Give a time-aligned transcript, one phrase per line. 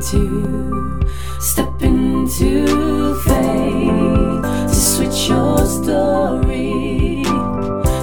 [0.00, 0.98] into,
[1.38, 7.22] step into faith to switch your story,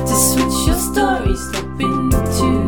[0.05, 2.65] to switch your story, step into.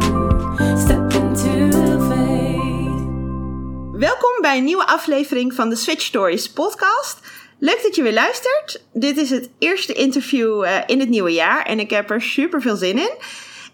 [3.91, 7.19] Welkom bij een nieuwe aflevering van de Switch Stories podcast.
[7.59, 8.81] Leuk dat je weer luistert.
[8.93, 12.61] Dit is het eerste interview eh, in het nieuwe jaar en ik heb er super
[12.61, 13.11] veel zin in.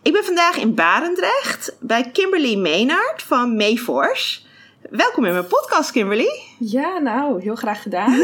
[0.02, 4.44] Ik ben vandaag in Barendrecht bij Kimberly Maynard van Mayforce.
[4.98, 6.55] Welkom in mijn podcast, Kimberly.
[6.60, 8.14] Ja, nou, heel graag gedaan.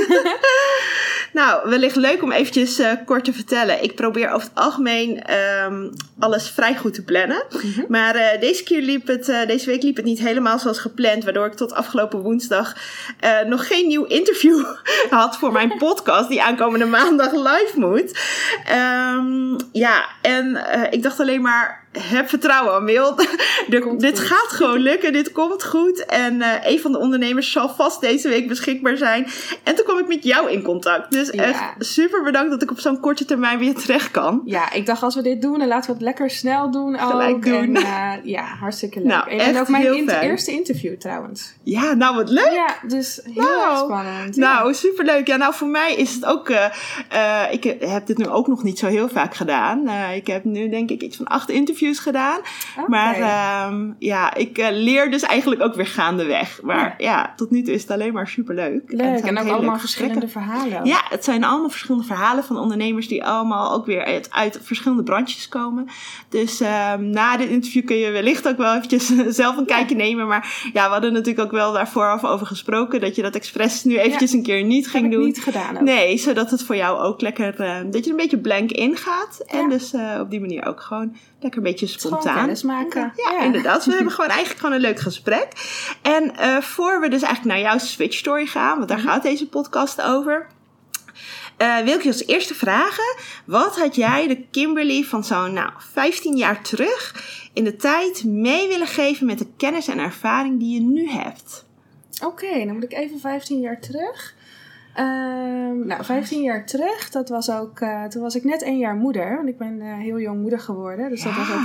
[1.34, 3.84] Nou, wellicht leuk om eventjes eh, kort te vertellen.
[3.84, 7.44] Ik probeer over het algemeen ehm, alles vrij goed te plannen.
[7.88, 11.24] Maar eh, deze, keer liep het, eh, deze week liep het niet helemaal zoals gepland.
[11.24, 12.76] Waardoor ik tot afgelopen woensdag
[13.48, 14.66] nog geen nieuw interview
[15.10, 16.30] had voor mijn podcast.
[16.30, 18.20] Die aankomende maandag live moet.
[18.66, 21.82] Ehm, ja, en ik dacht alleen maar...
[22.00, 23.16] Heb vertrouwen, Amil.
[23.68, 24.20] Dit goed.
[24.20, 25.14] gaat gewoon lukken.
[25.14, 26.06] Dit komt goed.
[26.06, 29.28] En eh, een van de ondernemers zal vast deze week beschikbaar zijn.
[29.64, 31.12] En toen kwam ik met jou in contact.
[31.12, 31.44] Dus Ja.
[31.44, 34.42] echt super bedankt dat ik op zo'n korte termijn weer terecht kan.
[34.46, 37.00] Ja, ik dacht als we dit doen, dan laten we het lekker snel doen.
[37.00, 37.44] Gelijk ook.
[37.44, 37.76] doen.
[37.76, 39.08] En, eh, ja, hartstikke leuk.
[39.08, 40.30] Nou, en echt ook mijn heel inter- fijn.
[40.30, 41.54] eerste interview trouwens.
[41.64, 42.52] Ja, nou wat leuk.
[42.54, 44.36] Ja, dus heel Nou, erg spannend.
[44.36, 44.54] Ja.
[44.54, 45.28] Nou, superleuk.
[45.28, 46.50] Ja, nou voor mij is het ook...
[46.50, 46.66] eh,
[47.10, 49.90] eh, ik heb dit nu ook nog niet zo heel vaak gedaan.
[50.16, 52.40] Ik heb nu denk ik iets van acht interviews gedaan.
[52.88, 56.60] Maar ehm, ja, ik leer dus eigenlijk ook weer gaandeweg.
[56.62, 58.82] Maar ja, tot nu toe is het alleen maar superleuk.
[58.86, 59.20] het leuk.
[59.20, 60.86] En ook hele allemaal verschillende verhalen.
[60.86, 65.04] Ja, het zijn allemaal verschillende verhalen van ondernemers die allemaal ook weer uit, uit verschillende
[65.04, 65.88] branches komen.
[66.30, 69.08] Dus ehm, na dit interview kun je wellicht ook wel eventjes
[69.42, 70.28] zelf een kijkje nemen.
[70.28, 73.98] Maar ja, we hadden natuurlijk ook wel daarvoor over gesproken dat je dat expres nu
[73.98, 75.24] eventjes een keer niet ging doen.
[75.26, 75.84] niet gedaan ook.
[75.84, 79.44] Nee, zodat het voor jou ook lekker, eh, dat je een beetje blank ingaat.
[79.48, 79.68] En Ja.
[79.68, 82.52] dus eh, op die manier ook gewoon lekker een beetje spontaan.
[82.66, 83.14] maken.
[83.16, 83.86] Ja, inderdaad.
[83.86, 85.48] We hebben gewoon eigenlijk gewoon een leuk gesprek.
[86.02, 89.08] En eh, voor we dus eigenlijk naar jouw switch story gaan, want daar Mhm.
[89.08, 90.48] gaat deze podcast over.
[91.58, 95.70] eh, wil ik je als eerste vragen, wat had jij de Kimberly van zo'n nou,
[95.78, 97.14] 15 jaar terug
[97.54, 101.66] in de tijd mee willen geven met de kennis en ervaring die je nu hebt?
[102.26, 104.34] Oké, dan moet ik even 15 jaar terug.
[104.96, 108.96] Ehm, nou, 15 jaar terug, dat was ook, eh, toen was ik net één jaar
[108.96, 109.36] moeder.
[109.36, 111.10] Want ik ben eh, heel jong moeder geworden.
[111.10, 111.60] Dus dat was ook,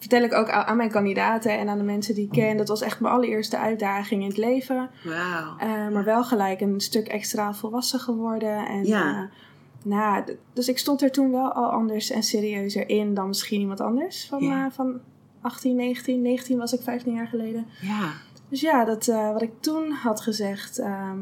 [0.00, 2.56] vertel ik ook aan, mijn kandidaten en aan de mensen die ik ken.
[2.56, 4.90] Dat was echt mijn allereerste uitdaging in het leven.
[5.04, 5.56] Wauw.
[5.58, 8.66] Eh, maar wel gelijk een stuk extra volwassen geworden.
[8.66, 9.14] En, Ja.
[9.14, 9.36] eh,
[9.84, 13.80] nou, dus ik stond er toen wel al anders en serieuzer in dan misschien iemand
[13.80, 14.26] anders.
[14.26, 15.00] Van, eh, van
[15.40, 17.66] 18, 19, 19 was ik 15 jaar geleden.
[17.80, 18.12] Ja.
[18.48, 21.18] Dus ja, dat, wat ik toen had gezegd ehm,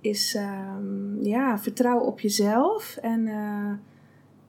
[0.00, 2.96] is ehm, ja, vertrouw op jezelf.
[3.02, 3.28] En,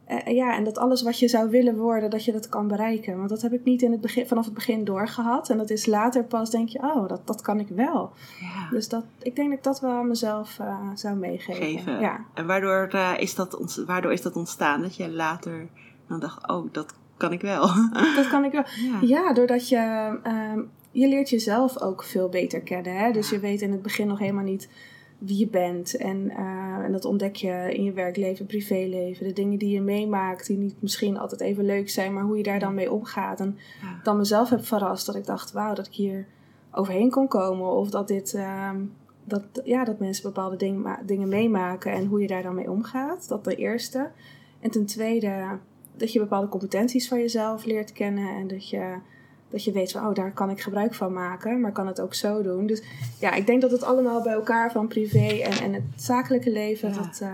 [0.06, 3.18] eh, ja, en dat alles wat je zou willen worden, dat je dat kan bereiken.
[3.18, 5.50] Want dat heb ik niet in het begin, vanaf het begin doorgehad.
[5.50, 8.12] En dat is later pas denk je, oh, dat, dat kan ik wel.
[8.40, 8.70] ja.
[8.70, 11.64] Dus dat, ik denk dat ik dat wel aan mezelf eh, zou meegeven.
[11.64, 12.00] Geven.
[12.00, 12.26] Ja.
[12.34, 14.82] En waardoor, eh, is dat waardoor is dat ontstaan?
[14.82, 15.68] Dat je later
[16.08, 17.68] dan dacht, oh, dat kan ik wel.
[18.16, 18.64] Dat kan ik wel.
[18.76, 18.98] Ja.
[19.02, 19.78] Ja, doordat je,
[20.24, 20.60] ehm,
[20.92, 22.98] je leert jezelf ook veel beter kennen.
[22.98, 23.12] Hè?
[23.12, 24.70] Dus je weet in het begin nog helemaal niet
[25.26, 25.96] wie je bent.
[25.96, 29.28] En, eh, en dat ontdek je in je werkleven, privéleven.
[29.28, 32.44] De dingen die je meemaakt, die niet misschien altijd even leuk zijn, maar hoe je
[32.44, 33.40] daar dan mee omgaat.
[33.40, 34.00] En Ja.
[34.04, 36.28] dan mezelf heb verrast dat ik dacht, wauw, dat ik hier
[36.72, 37.68] overheen kon komen.
[37.72, 38.34] Of dat dit...
[38.34, 38.82] ehm,
[39.28, 40.58] dat, ja, dat mensen bepaalde
[41.06, 43.28] dingen meemaken en hoe je daar dan mee omgaat.
[43.28, 44.10] Dat de eerste.
[44.60, 45.58] En ten tweede,
[45.98, 48.30] dat je bepaalde competenties van jezelf leert kennen.
[48.36, 48.96] En dat je,
[49.50, 51.62] dat je weet van, oh, daar kan ik gebruik van maken.
[51.62, 52.66] Maar kan het ook zo doen.
[52.66, 52.84] Dus
[53.20, 56.90] ja, ik denk dat het allemaal bij elkaar van privé en, en het zakelijke leven.
[56.90, 56.96] Ja.
[56.96, 57.30] Dat, eh,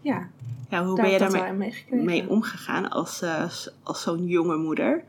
[0.00, 0.28] ja,
[0.68, 3.50] Ja, hoe daar ben je daarmee mee omgegaan als, eh,
[3.82, 5.04] als zo'n jonge moeder?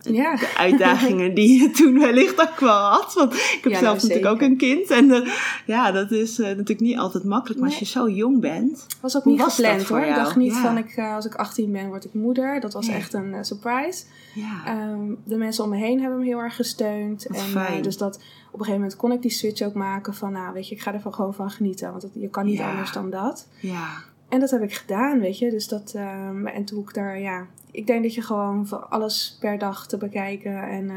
[0.00, 0.36] Ja.
[0.36, 3.14] De uitdagingen die je toen wellicht ook wel had.
[3.14, 4.90] Want ik heb Ja, zelf nou, natuurlijk ook een kind.
[4.90, 5.30] En eh,
[5.66, 7.60] ja, dat is eh, natuurlijk niet altijd makkelijk.
[7.60, 8.86] Maar als je zo jong bent.
[9.00, 10.06] was ook niet was gepland voor hoor.
[10.06, 10.24] Ik jou?
[10.24, 10.60] dacht niet Ja.
[10.62, 12.60] van, ik, eh, als ik 18 ben, word ik moeder.
[12.60, 12.96] Dat was Nee.
[12.96, 14.04] echt een surprise.
[14.34, 17.24] Ja, Ehm, de mensen om me heen hebben me heel erg gesteund.
[17.28, 17.82] Wat en fijn.
[17.82, 20.68] dus dat op een gegeven moment kon ik die switch ook maken van, nou weet
[20.68, 21.90] je, ik ga er gewoon van genieten.
[21.90, 22.70] Want het, je kan niet Ja.
[22.70, 23.48] anders dan dat.
[23.60, 23.86] ja,
[24.28, 25.50] En dat heb ik gedaan, weet je.
[25.50, 29.58] Dus dat, ehm, en toen ik daar, ja, ik denk dat je gewoon alles per
[29.58, 30.96] dag te bekijken en eh,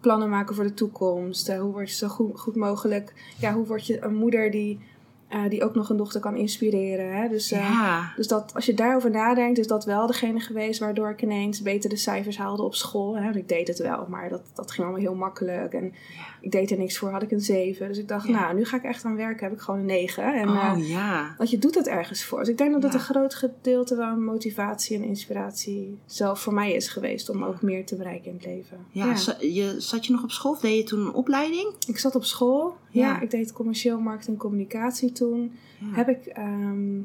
[0.00, 1.48] plannen maken voor de toekomst.
[1.48, 4.80] Eh, hoe word je zo goed, goed mogelijk, ja, hoe word je een moeder die,
[5.28, 7.16] eh, die ook nog een dochter kan inspireren.
[7.16, 7.28] Hè?
[7.28, 8.12] Dus, eh, ja.
[8.16, 11.96] dus dat, als je daarover nadenkt, is dat wel degene geweest waardoor ik ineens betere
[11.96, 13.16] cijfers haalde op school.
[13.16, 13.22] Hè?
[13.22, 15.72] Want ik deed het wel, maar dat, dat ging allemaal heel makkelijk.
[15.72, 15.92] En
[16.40, 17.88] ik deed er niks voor, had ik een 7.
[17.88, 18.40] Dus ik dacht, Ja.
[18.40, 20.34] nou, nu ga ik echt aan werken, heb ik gewoon een 9.
[20.34, 21.34] En, eh, Oh ja.
[21.38, 22.38] want je doet het ergens voor.
[22.38, 26.72] Dus ik denk dat dat een groot gedeelte van motivatie en inspiratie zelf voor mij
[26.72, 28.78] is geweest om ook meer te bereiken in het leven.
[28.90, 31.74] Ja, je, zat je nog op school of deed je toen een opleiding?
[31.86, 35.23] Ik zat op school Ja, ik deed commercieel marketing en communicatie toen.
[35.30, 35.86] Ja.
[35.92, 37.00] Heb ik ehm,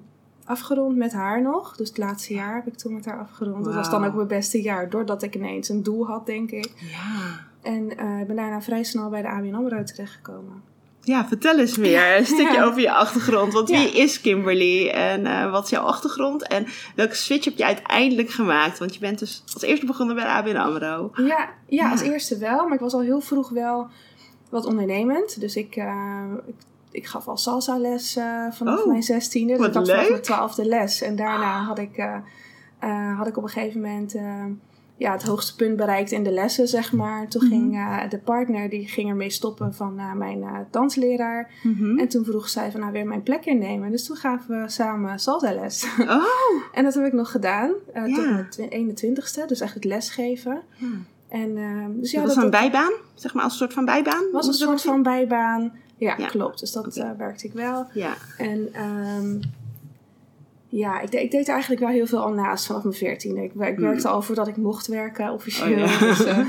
[0.45, 1.75] afgerond met haar nog.
[1.75, 3.65] Dus het laatste jaar heb ik toen met haar afgerond.
[3.65, 4.89] Dat was dan ook mijn beste jaar.
[4.89, 6.71] Doordat ik ineens een doel had, denk ik.
[6.75, 7.47] Ja.
[7.61, 10.61] En eh, ben daarna vrij snel bij de ABN AMRO terechtgekomen.
[11.01, 12.63] Ja, vertel eens meer een stukje Ja.
[12.63, 13.53] over je achtergrond.
[13.53, 13.77] Want Ja.
[13.77, 16.47] wie is Kimberly en eh, wat is jouw achtergrond?
[16.47, 16.65] En
[16.95, 18.79] welke switch heb je uiteindelijk gemaakt?
[18.79, 21.11] Want je bent dus als eerste begonnen bij de ABN AMRO.
[21.15, 21.91] Ja, ja, Ja.
[21.91, 22.63] als eerste wel.
[22.65, 23.87] Maar ik was al heel vroeg wel
[24.49, 25.39] wat ondernemend.
[25.39, 26.55] Dus ik, eh, ik,
[26.91, 29.51] ik gaf al salsa les eh, vanaf Oh, mijn zestiende.
[29.53, 31.01] Dus wat ik had vanaf mijn twaalfde les.
[31.01, 32.15] En daarna had ik, eh,
[32.79, 34.15] eh, had ik op een gegeven moment
[34.97, 37.27] ja, het hoogste punt bereikt in de lessen, zeg maar.
[37.27, 37.51] Toen Mhm.
[37.53, 37.77] ging
[38.09, 41.51] de partner, die ging ermee stoppen van mijn dansleraar.
[41.63, 41.99] Mhm.
[41.99, 43.91] En toen vroeg zij van, nou, weer mijn plek innemen.
[43.91, 45.87] Dus toen gaven we samen salsa les.
[45.99, 46.23] Oh,
[46.73, 48.31] en dat heb ik nog gedaan, eh, tot Ja.
[48.31, 49.43] mijn twi- 21ste.
[49.47, 50.61] Dus echt het lesgeven.
[51.29, 52.91] En, eh, dus ja, dat was een bijbaan?
[53.13, 54.23] Zeg maar als een soort van bijbaan?
[54.31, 55.71] was een dat soort van bijbaan.
[55.99, 56.27] Ja, Ja.
[56.27, 56.59] klopt.
[56.59, 57.01] Dus dat Oké.
[57.01, 57.85] eh, werkte ik wel.
[57.93, 58.13] Ja.
[58.37, 59.39] En ehm,
[60.69, 63.43] ja, ik, de- ik deed er eigenlijk wel heel veel al naast vanaf mijn veertiende.
[63.43, 63.85] Ik, ik Hmm.
[63.85, 65.83] werkte al voordat ik mocht werken, officieel.
[65.83, 65.99] Oh, ja.
[66.07, 66.47] Dus, eh,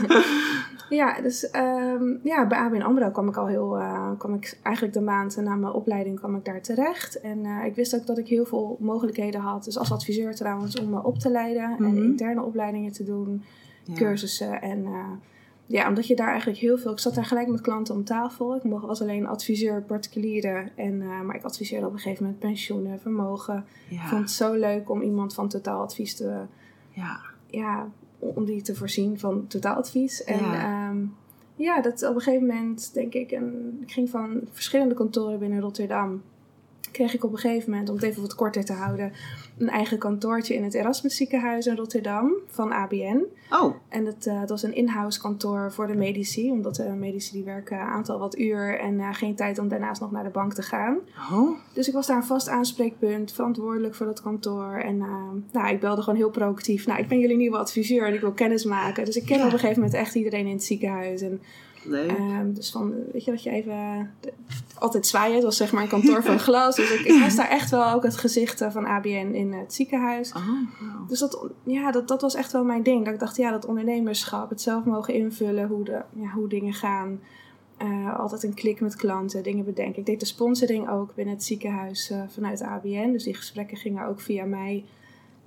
[1.01, 3.77] ja, dus ehm, ja, bij ABN AMRO kwam ik al heel...
[3.79, 7.21] eh, kwam ik eigenlijk de maand na mijn opleiding kwam ik daar terecht.
[7.21, 9.65] En ik wist ook dat ik heel veel mogelijkheden had.
[9.65, 11.63] Dus als adviseur trouwens, om me op te leiden.
[11.79, 11.97] En Mhm.
[12.03, 13.43] interne opleidingen te doen
[13.85, 13.95] Ja.
[13.95, 14.63] cursussen.
[14.63, 14.87] En
[15.71, 16.93] ja, omdat je daar eigenlijk heel veel...
[16.93, 18.57] Ik zat daar gelijk met klanten om tafel.
[18.57, 20.71] Ik mocht- was alleen adviseur particulieren.
[20.77, 23.65] En, eh, maar ik adviseerde op een gegeven moment pensioenen, vermogen.
[23.89, 26.41] Ik vond het zo leuk om iemand van totaaladvies te...
[26.91, 27.21] ja.
[27.47, 27.89] Ja,
[28.19, 30.25] om die te voorzien van totaaladvies.
[30.25, 30.55] En Ja.
[30.55, 30.95] ja,
[31.57, 33.31] ja dat op een gegeven moment denk ik...
[33.31, 36.23] En ik ging van verschillende kantoren binnen Rotterdam...
[36.91, 39.13] kreeg ik op een gegeven moment, om het even wat korter te houden...
[39.59, 43.23] een eigen kantoortje in het Erasmus ziekenhuis in Rotterdam van ABN.
[43.51, 46.51] Oh, En dat, eh, dat was een in-house kantoor voor de medici.
[46.51, 50.01] Omdat de medici die werken een aantal wat uur en eh, geen tijd om daarnaast
[50.01, 50.97] nog naar de bank te gaan.
[51.33, 51.51] oh.
[51.73, 54.75] Dus ik was daar een vast aanspreekpunt, verantwoordelijk voor dat kantoor.
[54.75, 56.87] En eh, nou, ik belde gewoon heel proactief.
[56.87, 59.05] Nou, ik ben jullie nieuwe adviseur en ik wil kennis maken.
[59.05, 59.47] Dus ik ken Ja.
[59.47, 61.21] op een gegeven moment echt iedereen in het ziekenhuis.
[61.23, 61.41] En,
[61.85, 62.11] leuk.
[62.11, 64.11] ehm, dus van, weet je dat je even...
[64.81, 66.77] altijd zwaaien, het was zeg maar een kantoor van glas.
[66.77, 69.75] Dus ik, ik was daar echt wel ook het gezicht eh, van ABN in het
[69.75, 70.33] ziekenhuis.
[70.33, 71.09] Oh, wow.
[71.09, 73.05] Dus dat, ja, dat, dat was echt wel mijn ding.
[73.05, 76.75] Dat ik dacht, ja, dat ondernemerschap, het zelf mogen invullen, hoe, de, ja, hoe dingen
[76.75, 77.21] gaan.
[77.77, 79.99] Eh, altijd een klik met klanten, dingen bedenken.
[80.01, 83.13] Ik deed de sponsoring ook binnen het ziekenhuis eh, vanuit ABN.
[83.13, 84.85] Dus die gesprekken gingen ook via mij.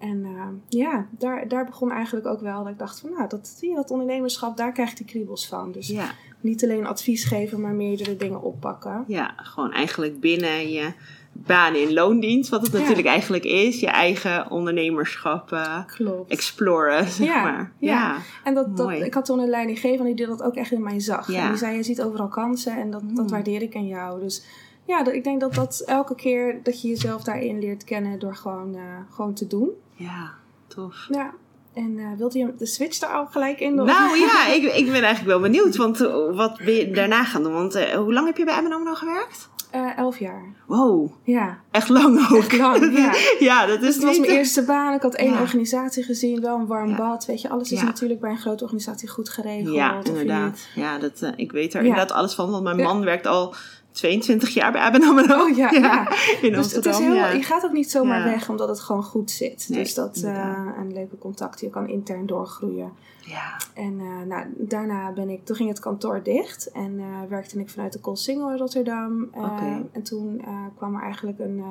[0.04, 0.48] En eh,
[0.80, 3.76] ja, daar, daar begon eigenlijk ook wel dat ik dacht van, nou, dat, zie je,
[3.76, 5.72] dat ondernemerschap, daar krijg ik de kriebels van.
[5.72, 6.12] Dus Ja.
[6.42, 9.04] niet alleen advies geven, maar meerdere dingen oppakken.
[9.08, 10.92] ja, gewoon eigenlijk binnen je
[11.32, 12.80] baan in loondienst, wat het Ja.
[12.80, 15.58] natuurlijk eigenlijk is, je eigen ondernemerschap
[15.96, 16.32] Klopt.
[16.32, 17.72] exploren, zeg Ja, maar.
[17.80, 18.18] ja.
[18.44, 21.30] En dat, dat, ik had toen een leidinggever die dat ook echt in mij zag.
[21.34, 23.30] En die zei, je ziet overal kansen en dat, dat Mm.
[23.32, 24.20] waardeer ik aan jou.
[24.20, 24.44] Dus
[24.86, 28.76] ja, ik denk dat dat elke keer dat je jezelf daarin leert kennen door gewoon,
[28.76, 29.70] eh, gewoon te doen.
[29.96, 30.32] Ja,
[30.68, 30.96] tof.
[31.10, 31.32] Ja.
[31.74, 33.86] En eh wilde je de switch daar ook gelijk in doen?
[33.86, 37.44] Nou ja, ik, ik ben eigenlijk wel benieuwd, want eh, wat ben je daarna gaan
[37.44, 37.54] doen?
[37.54, 39.52] Want eh, hoe lang heb je bij ABN AMRO gewerkt?
[39.96, 40.44] Elf jaar.
[40.68, 42.38] Wow, Ja, echt lang ook.
[42.38, 42.98] echt lang.
[42.98, 43.14] Ja.
[43.40, 44.94] ja, dat is Dus het was mijn eerste baan.
[44.94, 45.42] Ik had één Ja.
[45.42, 46.96] organisatie gezien, wel een warm Ja.
[46.96, 47.26] bad.
[47.26, 49.76] Weet je, alles is natuurlijk bij een grote organisatie goed geregeld.
[49.76, 50.68] Ja, inderdaad.
[50.76, 53.56] Ja, dat, ik weet er inderdaad alles van, want mijn man werkt al
[53.94, 55.44] 22 jaar bij ABN AMRO.
[55.44, 56.12] Oh ja, ja.
[56.42, 57.30] in Dus het is heel, ja.
[57.30, 59.66] je gaat ook niet zomaar weg omdat het gewoon goed zit.
[59.70, 61.60] Nee, dus dat eh een leuke contact.
[61.60, 62.92] Je kan intern doorgroeien.
[63.20, 63.58] ja.
[63.74, 67.70] En eh, nou, daarna ben ik, toen ging het kantoor dicht en eh, werkte ik
[67.70, 69.28] vanuit de Koolsingel in Rotterdam.
[69.32, 69.86] Eh, Oké.
[69.92, 70.42] En toen
[70.76, 71.64] kwam er eigenlijk een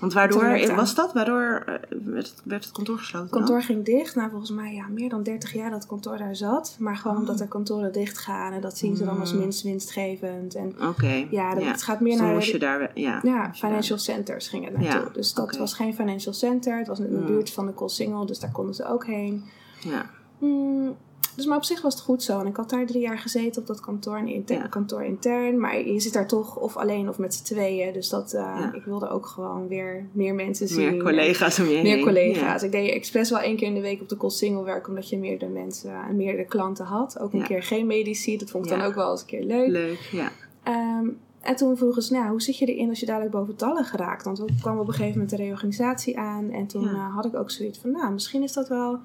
[0.00, 1.12] Want waardoor was dat?
[1.12, 1.74] Waardoor eh,
[2.04, 3.28] werd, het- werd het kantoor gesloten?
[3.30, 3.38] dan?
[3.38, 4.14] kantoor ging dicht.
[4.14, 6.76] Nou, volgens mij ja, meer dan 30 jaar dat het kantoor daar zat.
[6.78, 7.22] Maar gewoon Oh.
[7.22, 9.38] omdat er kantoren dicht gaan en dat zien ze dan als Mm.
[9.38, 10.54] minst winstgevend.
[10.54, 11.26] En Oké.
[11.30, 11.70] ja, dat, ja.
[11.70, 12.90] het gaat meer Dus naar moest je daar...
[12.94, 13.20] Ja.
[13.22, 15.00] Ja, financial centers ging het naartoe.
[15.00, 16.78] Ja, Dus dat was geen financial center.
[16.78, 17.26] Het was in de Hmm.
[17.26, 19.44] buurt van de Koolsingel, dus daar konden ze ook heen.
[19.80, 20.06] Ja.
[20.38, 20.96] Hmm,
[21.36, 22.40] dus maar op zich was het goed zo.
[22.40, 24.66] En ik had daar drie jaar gezeten op dat kantoor, een Ja.
[24.66, 25.60] kantoor intern.
[25.60, 27.92] Maar je zit daar toch of alleen of met z'n tweeën.
[27.92, 28.72] Dus dat, eh, Ja.
[28.74, 30.90] ik wilde ook gewoon weer meer mensen zien.
[30.90, 31.82] Meer collega's om je heen.
[31.82, 32.62] Meer collega's.
[32.62, 35.18] Ik deed expres wel één keer in de week op de Koolsingel werken, omdat je
[35.18, 37.18] meerdere mensen en meerdere klanten had.
[37.20, 39.68] Ook een keer geen medici, dat vond ik dan ook wel eens een keer leuk.
[39.68, 40.32] Leuk, ja.
[40.62, 41.06] Ehm,
[41.40, 44.24] en toen vroegen ze, nou, hoe zit je erin als je dadelijk boven tallen geraakt?
[44.24, 46.50] Want we kwamen op een gegeven moment de reorganisatie aan.
[46.50, 48.98] En toen eh, had ik ook zoiets van, nou, misschien is dat wel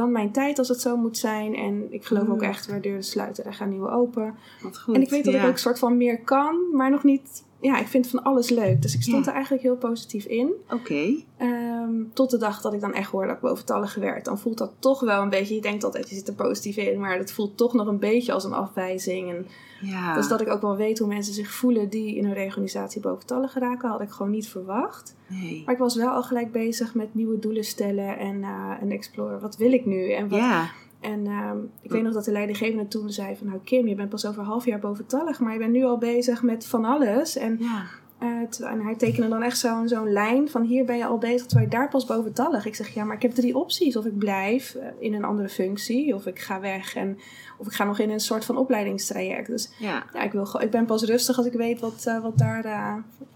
[0.00, 1.54] dan mijn tijd als het zo moet zijn.
[1.54, 2.48] En ik geloof ook Mm.
[2.48, 4.34] echt, waar deuren sluiten, er gaan nieuwe open.
[4.62, 4.94] Wat goed.
[4.94, 5.42] en ik weet dat ja.
[5.42, 7.44] ik ook soort van meer kan, maar nog niet...
[7.60, 8.82] Ja, ik vind van alles leuk.
[8.82, 9.28] Dus ik stond Ja.
[9.28, 10.52] er eigenlijk heel positief in.
[10.70, 11.14] Oké.
[11.36, 14.24] Ehm, tot de dag dat ik dan echt hoor dat ik boventallig werd.
[14.24, 17.00] Dan voelt dat toch wel een beetje, je denkt altijd, je zit er positief in,
[17.00, 19.30] maar het voelt toch nog een beetje als een afwijzing.
[19.30, 19.46] En
[19.82, 20.14] Ja.
[20.14, 23.52] Dus dat ik ook wel weet hoe mensen zich voelen die in een reorganisatie boventallig
[23.52, 25.14] geraken, had ik gewoon niet verwacht.
[25.26, 25.62] Nee.
[25.64, 29.40] Maar ik was wel al gelijk bezig met nieuwe doelen stellen en, eh en exploren.
[29.40, 30.12] Wat wil ik nu?
[30.12, 30.70] En, wat, Ja.
[31.00, 33.46] En ehm, ik weet nog dat de leidinggevende toen zei van...
[33.46, 35.98] Nou Kim, je bent pas over een half jaar boventallig, maar je bent nu al
[35.98, 37.36] bezig met van alles.
[37.36, 37.84] En, Ja.
[38.18, 41.46] eh, en hij tekende dan echt zo'n zo'n lijn van hier ben je al bezig,
[41.46, 42.66] terwijl je daar pas boventallig.
[42.66, 43.96] Ik zeg ja, maar ik heb drie opties.
[43.96, 47.18] Of ik blijf eh, in een andere functie, of ik ga weg en
[47.58, 49.46] of ik ga nog in een soort van opleidingstraject.
[49.46, 50.04] Dus Ja.
[50.12, 52.62] ja, ik, wil, ik ben pas rustig als ik weet wat, eh, wat, daar,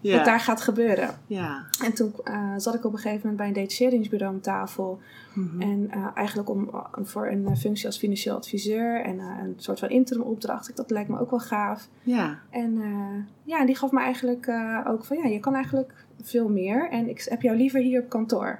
[0.02, 1.08] wat daar gaat gebeuren.
[1.26, 1.64] Ja.
[1.84, 2.14] En toen
[2.56, 5.00] zat ik op een gegeven moment bij een detacheringsbureau aan tafel.
[5.34, 5.60] Mhm.
[5.60, 6.70] En eh, eigenlijk om,
[7.02, 10.68] voor een eh, functie als financieel adviseur en eh, een soort van interim opdracht.
[10.68, 11.88] Ik, dat lijkt me ook wel gaaf.
[12.02, 12.38] Ja.
[12.50, 16.48] En eh, ja, die gaf me eigenlijk eh, ook van ja, je kan eigenlijk veel
[16.48, 16.88] meer.
[16.90, 18.58] En ik heb jou liever hier op kantoor.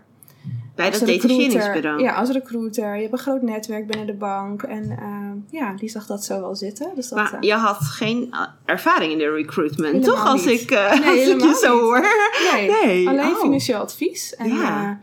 [0.74, 2.02] Bij dat Als detacheringsbureau.
[2.02, 2.94] Ja, als recruiter.
[2.94, 4.62] Je hebt een groot netwerk binnen de bank.
[4.62, 6.90] En eh, ja, die zag dat zo wel zitten.
[6.94, 10.26] Dus dat, Maar eh, je had geen ervaring in de recruitment, toch?
[10.26, 10.60] Als niet.
[10.60, 11.80] ik, uh, Nee, als ik je helemaal zo niet.
[11.82, 12.06] hoor.
[12.52, 13.40] Nee, Nee, alleen oh.
[13.40, 14.34] financieel advies.
[14.34, 15.00] En, Ja.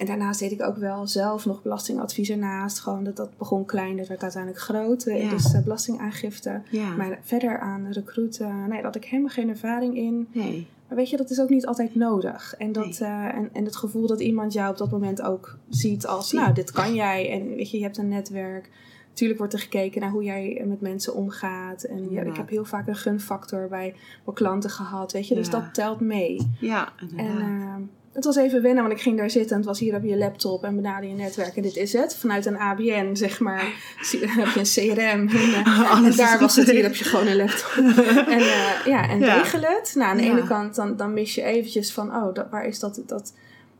[0.00, 2.80] En daarnaast deed ik ook wel zelf nog belastingadvies ernaast.
[2.80, 5.02] Gewoon dat, dat begon klein, dat werd uiteindelijk groot.
[5.04, 5.30] Ja.
[5.30, 6.62] Dus belastingaangifte.
[6.70, 6.96] Ja.
[6.96, 10.28] Maar verder aan recruiten, nee, daar had ik helemaal geen ervaring in.
[10.32, 10.66] Nee.
[10.88, 12.54] Maar weet je, dat is ook niet altijd nodig.
[12.58, 13.08] En, dat, Nee.
[13.10, 16.38] eh, en, en het gevoel dat iemand jou op dat moment ook ziet als, Zie.
[16.38, 17.30] nou, dit kan jij.
[17.30, 18.70] En weet je, je hebt een netwerk.
[19.12, 21.82] Tuurlijk wordt er gekeken naar hoe jij met mensen omgaat.
[21.82, 22.36] En ja, ik Inderdaad.
[22.36, 25.34] heb heel vaak een gunfactor bij mijn klanten gehad, weet je.
[25.34, 26.50] Dus dat telt mee.
[26.60, 27.80] Ja, En inderdaad.
[28.12, 30.16] Het was even wennen, want ik ging daar zitten en het was hier op je
[30.16, 32.16] laptop en benade je netwerk en dit is het.
[32.16, 33.60] Vanuit een ABN, zeg maar,
[34.10, 37.36] heb je een CRM en, eh, en daar was het, hier heb je gewoon een
[37.36, 37.72] laptop.
[38.26, 39.36] en eh, ja, en Ja.
[39.36, 39.92] regel het.
[39.94, 40.30] Nou, aan de Ja.
[40.30, 43.32] ene kant dan, dan mis je eventjes van, oh, dat, waar is dat, dat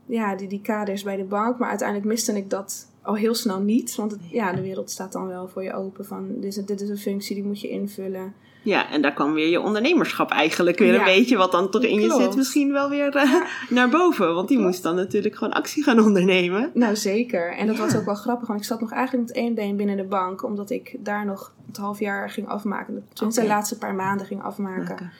[0.05, 1.59] ja, die, die kaders bij de bank.
[1.59, 3.95] Maar uiteindelijk miste ik dat al heel snel niet.
[3.95, 6.81] Want het, ja, de wereld staat dan wel voor je open van, dit is, dit
[6.81, 8.33] is een functie, die moet je invullen.
[8.63, 10.99] Ja, en daar kwam weer je ondernemerschap eigenlijk weer Ja.
[10.99, 14.33] een beetje, wat dan toch in je zit, misschien wel weer eh, naar boven.
[14.35, 14.71] Want die Klopt.
[14.71, 16.71] moest dan natuurlijk gewoon actie gaan ondernemen.
[16.73, 17.53] Nou, zeker.
[17.57, 17.81] En dat Ja.
[17.81, 20.43] was ook wel grappig, want ik zat nog eigenlijk met één been binnen de bank,
[20.43, 23.05] omdat ik daar nog het half jaar ging afmaken.
[23.13, 23.49] Tenminste, Oké.
[23.49, 25.11] de laatste paar maanden ging afmaken.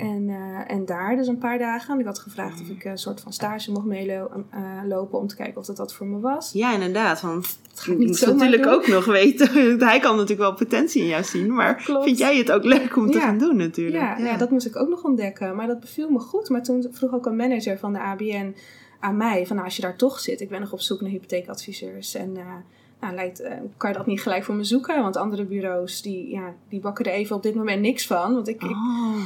[0.00, 1.94] En, eh, en daar dus een paar dagen.
[1.94, 5.56] En ik had gevraagd of ik een soort van stage mocht meelopen om te kijken
[5.60, 6.52] of dat wat voor me was.
[6.52, 7.20] Ja, inderdaad.
[7.20, 8.72] Want ik moet zomaar natuurlijk doen.
[8.72, 9.48] ook nog weten.
[9.88, 11.54] Hij kan natuurlijk wel potentie in jou zien.
[11.54, 12.04] Maar Klopt.
[12.04, 13.24] vind jij het ook leuk om te Ja.
[13.24, 13.96] gaan doen natuurlijk?
[14.02, 14.36] Ja, ja.
[14.36, 15.56] dat moest ik ook nog ontdekken.
[15.56, 16.48] Maar dat beviel me goed.
[16.48, 18.54] Maar toen vroeg ook een manager van de ABN
[19.00, 21.10] aan mij: van nou, als je daar toch zit, ik ben nog op zoek naar
[21.10, 22.14] hypotheekadviseurs.
[22.14, 22.44] En eh,
[23.00, 25.02] nou, lijkt, eh, kan je dat niet gelijk voor me zoeken?
[25.02, 28.34] Want andere bureaus die, ja, die bakken er even op dit moment niks van.
[28.34, 29.16] Want ik, ik- Oh,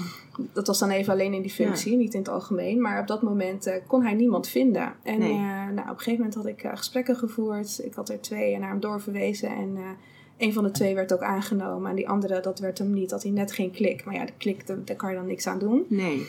[0.52, 2.80] dat was dan even alleen in die functie, niet in het algemeen.
[2.80, 4.92] Maar op dat moment eh, kon hij niemand vinden.
[5.02, 5.30] En Nee.
[5.32, 7.80] eh, nou, op een gegeven moment had ik eh, gesprekken gevoerd.
[7.84, 9.48] Ik had er twee naar hem doorverwezen.
[9.48, 9.76] En
[10.38, 11.90] een van de twee werd ook aangenomen.
[11.90, 13.10] En die andere, dat werd hem niet.
[13.10, 14.04] Had hij net geen klik.
[14.04, 15.84] Maar ja, de klik, daar, daar kan je dan niks aan doen.
[15.88, 16.26] nee.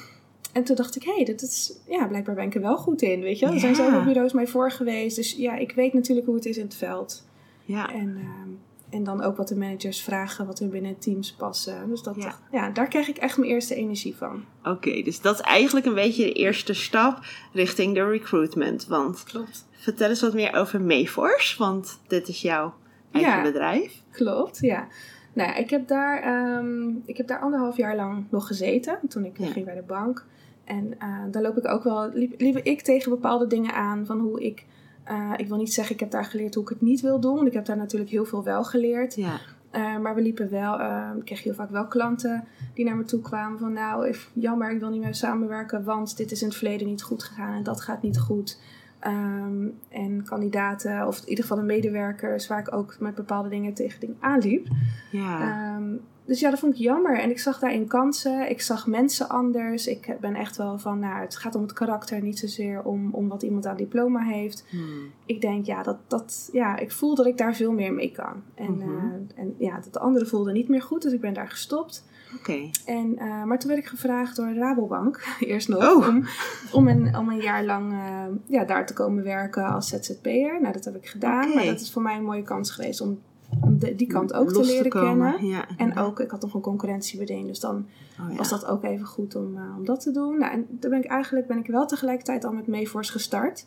[0.53, 3.01] En toen dacht ik, hé, hey, dit is, ja, blijkbaar ben ik er wel goed
[3.01, 3.45] in, weet je.
[3.45, 5.15] Er zijn zoveel bureaus mee voor geweest.
[5.15, 7.23] Dus ja, ik weet natuurlijk hoe het is in het veld.
[7.65, 7.93] Ja.
[7.93, 8.49] En, ehm,
[8.95, 11.89] en dan ook wat de managers vragen, wat er binnen teams passen.
[11.89, 12.35] Dus dat, Ja.
[12.51, 12.69] ja.
[12.69, 14.43] daar krijg ik echt mijn eerste energie van.
[14.63, 17.19] Oké, dus dat is eigenlijk een beetje de eerste stap
[17.53, 18.85] richting de recruitment.
[18.87, 19.67] Want Klopt.
[19.71, 22.73] vertel eens wat meer over Mayforce, want dit is jouw
[23.11, 23.41] eigen Ja.
[23.41, 24.01] bedrijf.
[24.11, 24.87] Klopt, ja.
[25.33, 29.25] Nou, ja, ik heb, daar, ehm, ik heb daar anderhalf jaar lang nog gezeten, toen
[29.25, 29.47] ik Ja.
[29.47, 30.25] ging bij de bank.
[30.63, 34.19] En eh, daar loop ik ook wel, liep, liep ik tegen bepaalde dingen aan van
[34.19, 34.65] hoe ik,
[35.05, 37.35] eh, ik wil niet zeggen ik heb daar geleerd hoe ik het niet wil doen,
[37.35, 39.15] want ik heb daar natuurlijk heel veel wel geleerd.
[39.15, 39.37] Ja.
[39.71, 42.43] Eh, maar we liepen wel, eh, ik kreeg heel vaak wel klanten
[42.73, 46.17] die naar me toe kwamen van nou, if- jammer, ik wil niet meer samenwerken, want
[46.17, 48.59] dit is in het verleden niet goed gegaan en dat gaat niet goed.
[48.99, 53.73] Ehm, en kandidaten, of in ieder geval de medewerkers, waar ik ook met bepaalde dingen
[53.73, 54.67] tegen dingen aanliep.
[55.11, 55.39] Ja.
[55.41, 55.93] Ehm,
[56.25, 57.19] dus ja, dat vond ik jammer.
[57.19, 58.49] En ik zag daarin kansen.
[58.49, 59.87] Ik zag mensen anders.
[59.87, 63.27] Ik ben echt wel van, nou, het gaat om het karakter, niet zozeer om, om
[63.27, 65.11] wat iemand aan diploma heeft Hmm.
[65.25, 68.43] ik denk, ja, dat, dat, ja, ik voel dat ik daar veel meer mee kan.
[68.55, 68.89] En, Mhm.
[68.89, 72.05] eh, en ja, dat de andere voelde niet meer goed, dus ik ben daar gestopt.
[72.39, 72.69] Oké.
[72.85, 76.07] En, eh, maar toen werd ik gevraagd door Rabobank, eerst nog, Oh.
[76.07, 76.25] om,
[76.71, 80.61] om, een, om een jaar lang eh, ja, daar te komen werken als ZZP'er.
[80.61, 83.19] Nou, dat heb ik gedaan, maar dat is voor mij een mooie kans geweest om,
[83.61, 85.45] om de- die kant ook te leren kennen.
[85.45, 85.65] Ja.
[85.77, 87.85] En ook, ik had nog een concurrentiebeding, dus dan
[88.21, 88.35] Oh, ja.
[88.37, 90.37] was dat ook even goed om, eh, om dat te doen.
[90.39, 93.65] Nou, en toen ben ik eigenlijk ben ik wel tegelijkertijd al met Mayforce gestart.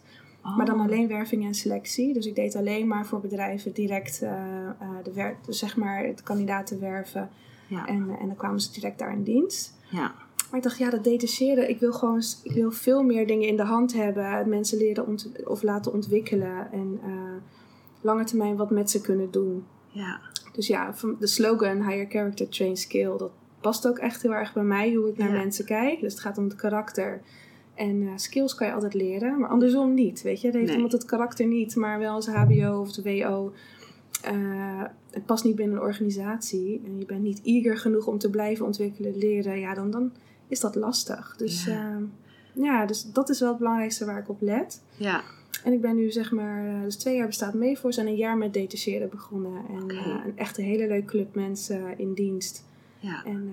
[0.57, 0.83] Maar dan Oh.
[0.87, 2.13] alleen werving en selectie.
[2.13, 6.03] Dus ik deed alleen maar voor bedrijven direct eh, eh, de, wer- dus zeg maar
[6.17, 7.29] de kandidaten werven.
[7.67, 7.87] Ja.
[7.87, 9.75] En, en dan kwamen ze direct daar in dienst.
[9.91, 10.13] Ja.
[10.51, 13.57] Maar ik dacht, ja, dat detacheren, ik wil gewoon ik wil veel meer dingen in
[13.57, 14.49] de hand hebben.
[14.49, 16.73] Mensen leren ont of laten ontwikkelen.
[16.73, 17.13] En uh,
[18.01, 19.65] lange termijn wat met ze kunnen doen.
[19.89, 20.21] Ja.
[20.53, 23.31] Dus ja, de slogan Higher Character Train Skill, dat
[23.61, 25.37] past ook echt heel erg bij mij, hoe ik naar Ja.
[25.37, 26.01] mensen kijk.
[26.01, 27.21] Dus het gaat om het karakter.
[27.75, 30.23] En eh, skills kan je altijd leren, maar andersom niet.
[30.23, 30.75] Weet je, het heeft Nee.
[30.77, 33.53] iemand het karakter niet, maar wel als HBO of de WO.
[34.23, 38.31] eh, het past niet binnen een organisatie en je bent niet eager genoeg om te
[38.31, 40.13] blijven ontwikkelen, leren, ja, dan, dan
[40.49, 41.35] is dat lastig.
[41.37, 41.73] Dus Ja.
[41.73, 41.99] ja.
[42.53, 44.83] ja, dus dat is wel het belangrijkste waar ik op let.
[44.97, 45.23] Ja.
[45.65, 48.37] En ik ben nu zeg maar, eh, dus twee jaar bestaat Meevoors en een jaar
[48.37, 49.63] met detacheren begonnen.
[49.69, 52.65] En eh, een echt een hele leuke club mensen in dienst.
[53.01, 53.23] ja.
[53.25, 53.53] En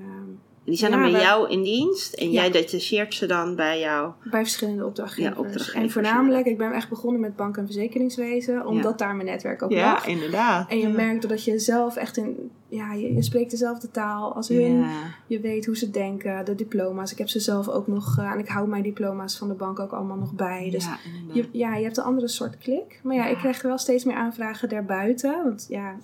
[0.63, 2.41] Die zijn Ja, dan bij wij- jou in dienst en Ja.
[2.41, 4.11] jij detacheert ze dan bij jou.
[4.23, 5.35] bij verschillende opdrachtgevers.
[5.35, 9.27] Ja, opdrachtgevers, en voornamelijk, ik ben echt begonnen met bank- en verzekeringswezen, omdat daar mijn
[9.27, 10.07] netwerk ook lag.
[10.07, 10.69] inderdaad.
[10.69, 10.93] En je ja.
[10.93, 14.85] merkt doordat je zelf echt in, ja, je, je spreekt dezelfde taal als hun.
[15.27, 17.11] Je weet hoe ze denken, de diploma's.
[17.11, 19.79] Ik heb ze zelf ook nog, eh, en ik hou mijn diploma's van de bank
[19.79, 20.69] ook allemaal nog bij.
[20.71, 20.97] Dus ja.
[21.33, 22.99] Je, ja, je hebt een andere soort klik.
[23.03, 23.29] Maar ja, Ja.
[23.31, 25.43] ik krijg wel steeds meer aanvragen daarbuiten.
[25.43, 25.95] Want ja,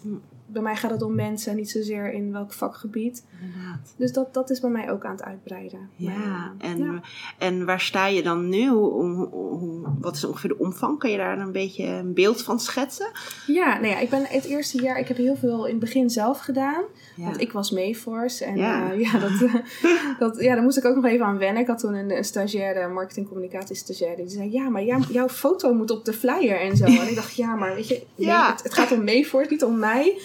[0.45, 3.23] bij mij gaat het om mensen, niet zozeer in welk vakgebied.
[3.41, 3.93] inderdaad.
[3.97, 5.89] Dus dat, dat is bij mij ook aan het uitbreiden.
[5.95, 7.01] Ja, Maar, en, ja.
[7.37, 8.67] en waar sta je dan nu?
[8.69, 10.99] Hoe, hoe, hoe- wat is ongeveer de omvang?
[10.99, 13.11] Kan je daar een beetje een beeld van schetsen?
[13.47, 16.09] Ja, nou ja, ik ben het eerste jaar, ik heb heel veel in het begin
[16.09, 16.83] zelf gedaan.
[17.15, 17.23] Ja.
[17.23, 18.45] Want ik was Mayforce.
[18.45, 18.91] En Ja.
[18.91, 19.31] ja, ja, dat,
[20.19, 21.61] dat, ja, daar moest ik ook nog even aan wennen.
[21.61, 24.21] Ik had toen een, een stagiaire, een marketing-communicatie stagiaire.
[24.21, 26.83] Die zei, ja, maar jou- jouw foto moet op de flyer en zo.
[26.85, 28.51] En ik dacht, ja, maar weet je, nee, Ja.
[28.51, 30.17] het, het gaat om Mayforce, niet om mij.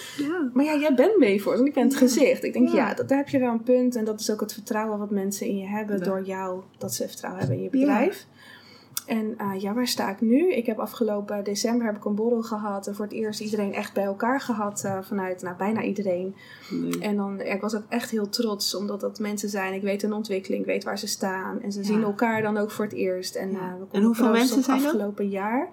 [0.52, 2.44] Maar ja, jij bent Mayforce, want ik ben het gezicht.
[2.44, 2.94] Ik denk, Ja.
[2.94, 3.96] dat, daar heb je wel een punt.
[3.96, 6.60] En dat is ook het vertrouwen wat mensen in je hebben door jou.
[6.78, 8.26] Dat ze vertrouwen hebben in je bedrijf.
[9.06, 10.52] En eh, ja, waar sta ik nu?
[10.52, 12.86] Ik heb afgelopen december heb ik een borrel gehad.
[12.86, 14.84] En voor het eerst iedereen echt bij elkaar gehad.
[14.84, 16.34] eh, vanuit, nou, bijna iedereen.
[16.70, 16.98] Nee.
[16.98, 19.74] En dan, ja, ik was ook echt heel trots, omdat dat mensen zijn.
[19.74, 21.60] Ik weet hun ontwikkeling, ik weet waar ze staan.
[21.62, 21.84] En ze Ja.
[21.86, 23.34] zien elkaar dan ook voor het eerst.
[23.34, 24.86] En, eh, we En hoeveel mensen zijn dat?
[24.86, 25.68] afgelopen jaar.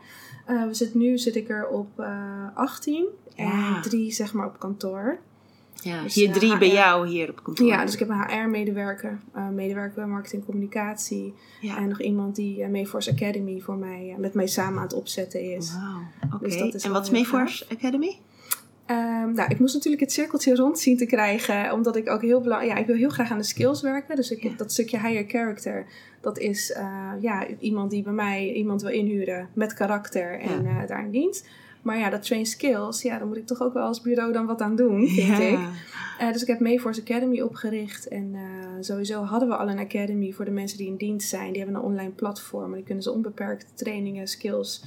[0.46, 3.76] We zitten, nu zit ik er op eh 18 Ja.
[3.76, 5.20] en drie zeg maar op kantoor.
[5.84, 7.68] Ja, Dus, hier eh, drie bij jou hier op kantoor.
[7.68, 11.34] Ja, dus ik heb een HR-medewerker, eh, medewerker bij marketing en communicatie.
[11.62, 11.78] Ja.
[11.78, 14.94] En nog iemand die uh, Mayforce Academy voor mij, eh, met mij samen aan het
[14.94, 15.72] opzetten is.
[16.34, 16.44] Oké.
[16.46, 18.18] Dus is en wat is Mayforce Academy?
[18.86, 22.42] Ehm, nou, ik moest natuurlijk het cirkeltje rond zien te krijgen, omdat ik ook heel
[22.42, 24.16] belangrijk, ja, ik wil heel graag aan de skills werken.
[24.16, 24.52] Dus ik, Ja.
[24.58, 25.86] dat stukje higher character,
[26.22, 26.76] dat is
[27.22, 31.44] ja, iemand die bij mij iemand wil inhuren met karakter en daarin dient.
[31.84, 34.46] Maar ja, dat train skills, ja, daar moet ik toch ook wel als bureau dan
[34.46, 35.60] wat aan doen, vind ik.
[36.20, 38.08] Eh, dus ik heb Mayforce Academy opgericht.
[38.08, 38.42] En eh,
[38.80, 41.52] sowieso hadden we al een academy voor de mensen die in dienst zijn.
[41.52, 42.70] Die hebben een online platform.
[42.70, 44.84] En die kunnen ze onbeperkt trainingen, skills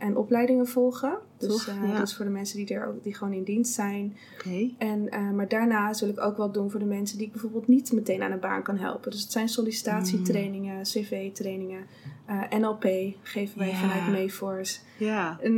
[0.00, 1.18] en opleidingen volgen.
[1.38, 2.02] Dus eh, ja.
[2.02, 4.16] is voor de mensen die, er ook, die gewoon in dienst zijn.
[4.34, 4.70] Oké.
[4.78, 7.68] En, eh, maar daarnaast wil ik ook wat doen voor de mensen die ik bijvoorbeeld
[7.68, 9.10] niet meteen aan een baan kan helpen.
[9.10, 11.86] Dus het zijn sollicitatietrainingen, cv-trainingen,
[12.26, 12.84] eh, NLP
[13.22, 13.74] geven wij Ja.
[13.74, 14.80] vanuit Mayforce.
[14.96, 15.54] Ja, En,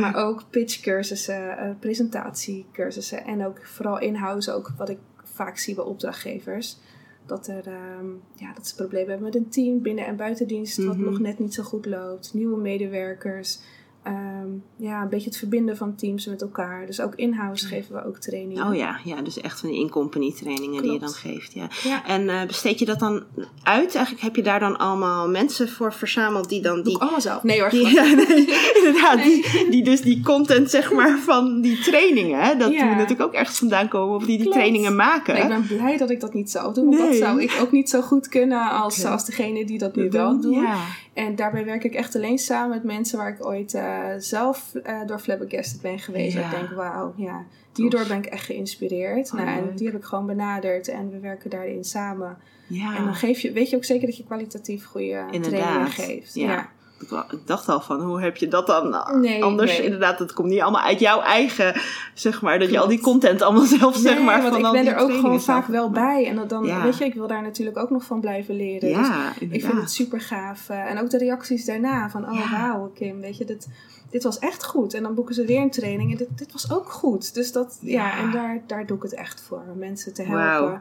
[0.00, 5.84] maar ook pitchcursussen, eh presentatiecursussen en ook vooral in-house ook wat ik vaak zie bij
[5.84, 6.78] opdrachtgevers.
[7.26, 10.96] Dat, er, ehm, ja, dat ze problemen hebben met een team binnen- en buitendienst wat
[10.96, 11.04] Mhm.
[11.04, 12.34] nog net niet zo goed loopt.
[12.34, 13.58] Nieuwe medewerkers.
[14.04, 16.86] Ehm, ja, een beetje het verbinden van teams met elkaar.
[16.86, 18.66] Dus ook in-house geven we ook trainingen.
[18.66, 21.52] Oh ja, ja, dus echt van die in-company trainingen die je dan geeft.
[21.52, 21.68] Ja.
[21.82, 23.22] Ja, En eh, besteed je dat dan
[23.62, 23.94] uit?
[23.94, 26.98] Eigenlijk heb je daar dan allemaal mensen voor verzameld die dan die.
[26.98, 27.42] allemaal zelf.
[27.42, 31.78] Nee hoor, Die, ja, nee, inderdaad, die, die dus die content zeg maar van die
[31.78, 32.84] trainingen, hè, dat Ja.
[32.84, 34.54] moet natuurlijk ook ergens vandaan komen of die die Klopt.
[34.56, 35.34] trainingen maken.
[35.34, 36.84] Nee, ik ben blij dat ik dat niet zelf doe.
[36.84, 40.10] Want dat zou ik ook niet zo goed kunnen als, als degene die dat nu
[40.10, 40.54] wel doet.
[40.54, 40.76] Ja.
[41.14, 45.00] En daarbij werk ik echt alleen samen met mensen waar ik ooit eh, zelf eh,
[45.06, 46.36] door flabbergasted ben geweest.
[46.36, 46.44] Ja.
[46.44, 49.32] Ik denk, wauw, ja, hierdoor ben ik echt geïnspireerd.
[49.32, 52.36] Oh, nou, en die heb ik gewoon benaderd en we werken daarin samen.
[52.66, 52.96] ja.
[52.96, 56.34] En dan geef je, weet je ook zeker dat je kwalitatief goede Inderdaad, geeft.
[56.34, 56.46] ja.
[56.52, 56.70] Ja.
[57.00, 59.70] Ik dacht al van, hoe heb je dat dan eh, Nee, anders?
[59.78, 59.84] nee.
[59.84, 61.74] Inderdaad, het komt niet allemaal uit jouw eigen,
[62.14, 64.72] zeg maar, dat je al die content allemaal zelf, zeg Nee, maar, want van ik
[64.72, 66.26] ben die er ook gewoon vaak wel bij.
[66.26, 66.82] En dat dan, Ja.
[66.82, 68.88] weet je, ik wil daar natuurlijk ook nog van blijven leren.
[68.98, 70.68] Dus Ja, Ik vind het super gaaf.
[70.68, 72.50] eh, en ook de reacties daarna van, oh Ja.
[72.50, 73.68] wauw Kim, weet je, dit,
[74.10, 74.94] dit was echt goed.
[74.94, 77.34] En dan boeken ze weer een training en dit, dit was ook goed.
[77.34, 78.18] Dus dat, ja, Ja.
[78.18, 80.44] en daar, daar doe ik het echt voor, om mensen te helpen.
[80.70, 80.80] Wauw.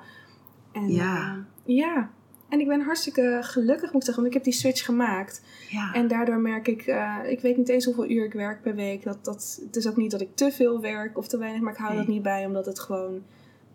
[0.72, 1.16] En, Ja.
[1.66, 2.10] eh, ja.
[2.54, 5.42] En ik ben hartstikke gelukkig, moet ik zeggen, want ik heb die switch gemaakt.
[5.70, 5.94] Ja.
[5.94, 9.04] En daardoor merk ik, eh, ik weet niet eens hoeveel uur ik werk per week.
[9.04, 11.74] Dat, dat, het is ook niet dat ik te veel werk of te weinig, maar
[11.74, 12.00] ik hou Nee.
[12.00, 13.24] dat niet bij, omdat het gewoon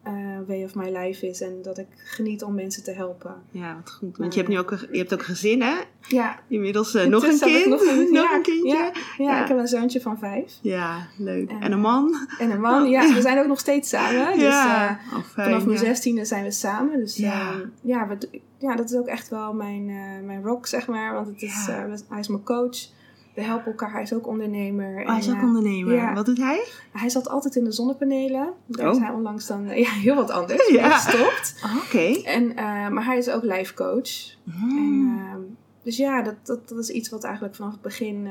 [0.03, 0.13] eh,
[0.47, 1.41] way of my life is.
[1.41, 3.35] En dat ik geniet om mensen te helpen.
[3.51, 4.17] Ja, wat goed.
[4.17, 5.75] Want je hebt nu ook een, je hebt ook een gezin, hè?
[6.09, 7.67] Ja, Inmiddels eh, nog een kind.
[7.67, 8.69] Nog een, Nog ja, een kindje.
[8.69, 9.43] Ja, ja, Ja.
[9.43, 10.59] ik heb een zoontje van vijf.
[10.63, 11.51] Ja, leuk.
[11.51, 12.27] En, En een man?
[12.39, 12.89] En een man.
[12.89, 14.33] Ja, we zijn ook nog steeds samen.
[14.35, 14.89] Dus, ja.
[14.89, 16.99] eh, Oh, fijn, Vanaf mijn zestiende zijn we samen.
[16.99, 17.29] Dus Ja.
[17.33, 19.85] ja, ja, we, ja dat is ook echt wel mijn,
[20.27, 21.15] mijn rock, zeg maar.
[21.15, 21.67] Want het is,
[22.09, 22.97] hij is mijn coach.
[23.39, 23.93] We helpen elkaar.
[23.93, 25.01] Hij is ook ondernemer.
[25.01, 25.95] Oh, hij is ook eh, ondernemer.
[25.95, 26.15] ja.
[26.15, 26.65] Wat doet hij?
[26.93, 28.53] hij zat altijd in de zonnepanelen.
[28.67, 28.95] Daar Oh.
[28.95, 30.91] is hij onlangs dan eh, ja, heel wat anders Ja.
[30.91, 31.61] gestopt.
[31.65, 32.21] Oh, Oké.
[32.29, 34.11] En, eh, maar hij is ook life coach.
[34.45, 34.79] Hmm.
[34.79, 35.41] En, ehm,
[35.83, 38.29] dus ja, dat, dat, dat is iets wat eigenlijk vanaf het begin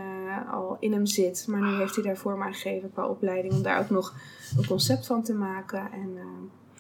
[0.52, 1.46] al in hem zit.
[1.50, 4.13] Maar nu heeft hij daarvoor maar gegeven qua opleiding om daar ook nog
[4.58, 5.88] een concept van te maken.
[5.91, 6.17] En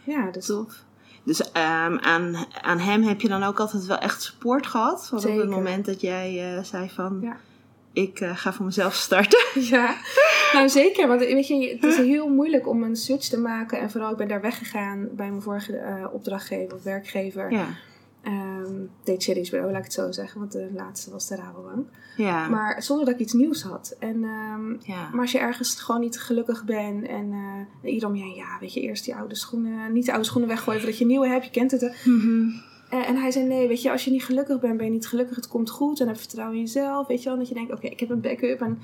[0.03, 0.83] ja, dus Tof.
[1.23, 5.07] Dus ehm, aan, aan hem heb je dan ook altijd wel echt support gehad?
[5.11, 7.19] Want op het moment dat jij zei van...
[7.21, 7.37] Ja.
[7.97, 9.45] Ik eh, ga voor mezelf starten.
[9.75, 9.95] Ja,
[10.53, 11.07] nou zeker.
[11.07, 13.79] Want weet je, het is heel moeilijk om een switch te maken.
[13.79, 17.51] En vooral, ik ben daar weggegaan bij mijn vorige eh, opdrachtgever of werkgever.
[17.51, 17.67] Ja.
[18.23, 20.39] Ehm deed Cherry's Bureau, laat ik het zo zeggen.
[20.39, 21.87] Want de laatste was de Rabobank.
[22.17, 22.47] Ja.
[22.47, 23.95] Maar zonder dat ik iets nieuws had.
[23.99, 25.09] En, ehm, ja.
[25.11, 28.73] maar als je ergens gewoon niet gelukkig bent en eh iedereen om je ja, weet
[28.73, 31.51] je, eerst die oude schoenen, niet de oude schoenen weggooien voordat je nieuwe hebt, je
[31.51, 31.81] kent het.
[31.81, 31.89] hè.
[32.11, 32.49] Mhm.
[32.89, 35.07] En, en hij zei, nee, weet je, als je niet gelukkig bent, ben je niet
[35.07, 37.37] gelukkig, het komt goed en heb vertrouwen in jezelf, weet je wel.
[37.37, 38.79] Dat je denkt, oké, ik heb een backup en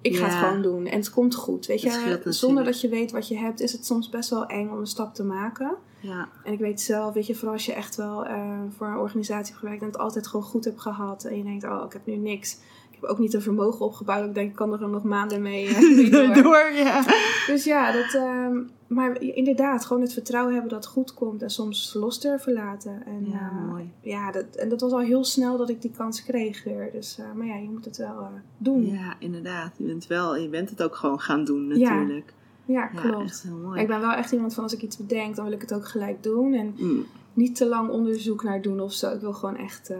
[0.00, 2.20] ik ga het gewoon doen en het komt goed, weet je.
[2.24, 4.86] Zonder dat je weet wat je hebt, is het soms best wel eng om een
[4.86, 5.74] stap te maken.
[6.00, 6.28] ja.
[6.44, 9.46] En ik weet zelf, weet je, vooral als je echt wel eh, voor een organisatie
[9.46, 11.24] hebt gewerkt en het altijd gewoon goed hebt gehad.
[11.24, 12.58] En je denkt, oh, ik heb nu niks.
[13.02, 14.26] Heb ook niet een vermogen opgebouwd.
[14.26, 16.34] Ik denk, ik kan er nog maanden mee, eh, mee door.
[16.42, 17.04] Door, ja.
[17.46, 21.42] Dus ja, dat, ehm, maar inderdaad, gewoon het vertrouwen hebben dat het goed komt.
[21.42, 23.02] En soms los durven laten.
[23.06, 23.90] En, Ja, eh, mooi.
[24.00, 26.88] Ja, dat, en dat was al heel snel dat ik die kans kreeg weer.
[26.92, 28.86] Dus, eh, maar ja, je moet het wel doen.
[28.86, 29.72] Ja, Ja, inderdaad.
[29.76, 32.32] Je bent, wel, je bent het ook gewoon gaan doen natuurlijk.
[32.64, 33.22] Ja, klopt.
[33.24, 33.80] echt heel mooi.
[33.80, 35.88] Ik ben wel echt iemand van als ik iets bedenk, dan wil ik het ook
[35.88, 36.52] gelijk doen.
[36.54, 37.04] En Mm.
[37.34, 39.10] niet te lang onderzoek naar doen of zo.
[39.14, 39.92] Ik wil gewoon echt...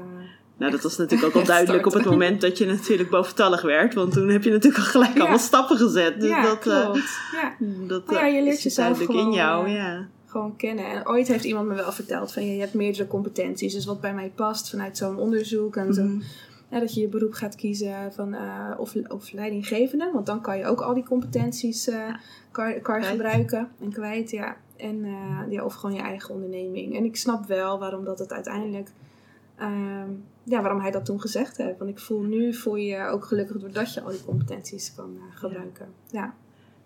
[0.62, 3.94] Nou, dat was natuurlijk ook al duidelijk op het moment dat je natuurlijk boventallig werd.
[3.94, 5.20] Want toen heb je natuurlijk al gelijk Ja.
[5.20, 6.20] allemaal stappen gezet.
[6.20, 7.18] Dus ja, dat, eh, klopt.
[7.32, 7.54] ja,
[7.86, 9.66] dat Maar ja, je eh, leert is jezelf duidelijk in gewoon, jou.
[9.66, 10.06] eh, ja.
[10.26, 10.84] gewoon kennen.
[10.84, 13.72] En ooit heeft iemand me wel verteld van je hebt meerdere competenties.
[13.74, 16.02] Dus wat bij mij past vanuit zo'n onderzoek en zo.
[16.02, 16.20] Mhm.
[16.70, 18.36] Ja, dat je je beroep gaat kiezen van,
[18.78, 20.10] of, of leidinggevende.
[20.12, 22.14] Want dan kan je ook al die competenties eh,
[22.82, 24.30] kan, gebruiken en kwijt.
[24.30, 24.56] Ja.
[24.76, 25.06] En
[25.48, 26.96] ja, of gewoon je eigen onderneming.
[26.96, 28.88] En ik snap wel waarom dat het uiteindelijk...
[29.62, 30.10] ehm,
[30.44, 31.78] ja, waarom hij dat toen gezegd heeft.
[31.78, 35.16] Want ik voel nu voel je je ook gelukkig doordat je al die competenties kan
[35.16, 35.88] eh, gebruiken.
[36.06, 36.34] Ja.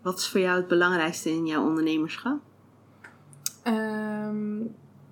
[0.02, 2.40] Wat is voor jou het belangrijkste in jouw ondernemerschap?
[3.62, 4.62] Ehm,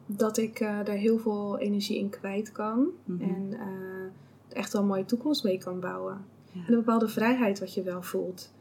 [0.07, 2.89] dat ik eh daar heel veel energie in kwijt kan.
[3.05, 3.23] Mhm.
[3.23, 6.25] En eh, echt wel een mooie toekomst mee kan bouwen.
[6.53, 6.61] Ja.
[6.67, 8.53] En een bepaalde vrijheid wat je wel voelt.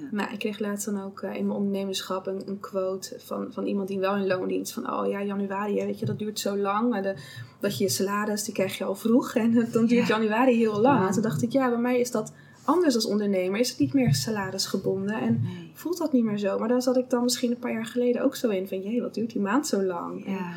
[0.00, 0.08] Ja.
[0.10, 3.66] Maar ik kreeg laatst dan ook eh, in mijn ondernemerschap een, een quote van, van
[3.66, 4.72] iemand die wel in loondienst.
[4.72, 7.00] Van, oh ja, januari, hè, weet je, dat duurt zo lang.
[7.02, 7.14] De,
[7.60, 9.34] dat je je salaris, die krijg je al vroeg.
[9.34, 10.18] En dan duurt Ja.
[10.18, 11.00] januari heel lang.
[11.00, 11.06] Ja.
[11.06, 12.32] En toen dacht ik, ja, bij mij is dat
[12.64, 13.60] anders als ondernemer.
[13.60, 15.14] Is het niet meer salarisgebonden.
[15.20, 15.70] En Nee.
[15.74, 16.58] voelt dat niet meer zo.
[16.58, 18.68] Maar daar zat ik dan misschien een paar jaar geleden ook zo in.
[18.68, 20.26] Van, jee, wat duurt die maand zo lang?
[20.26, 20.52] En Ja.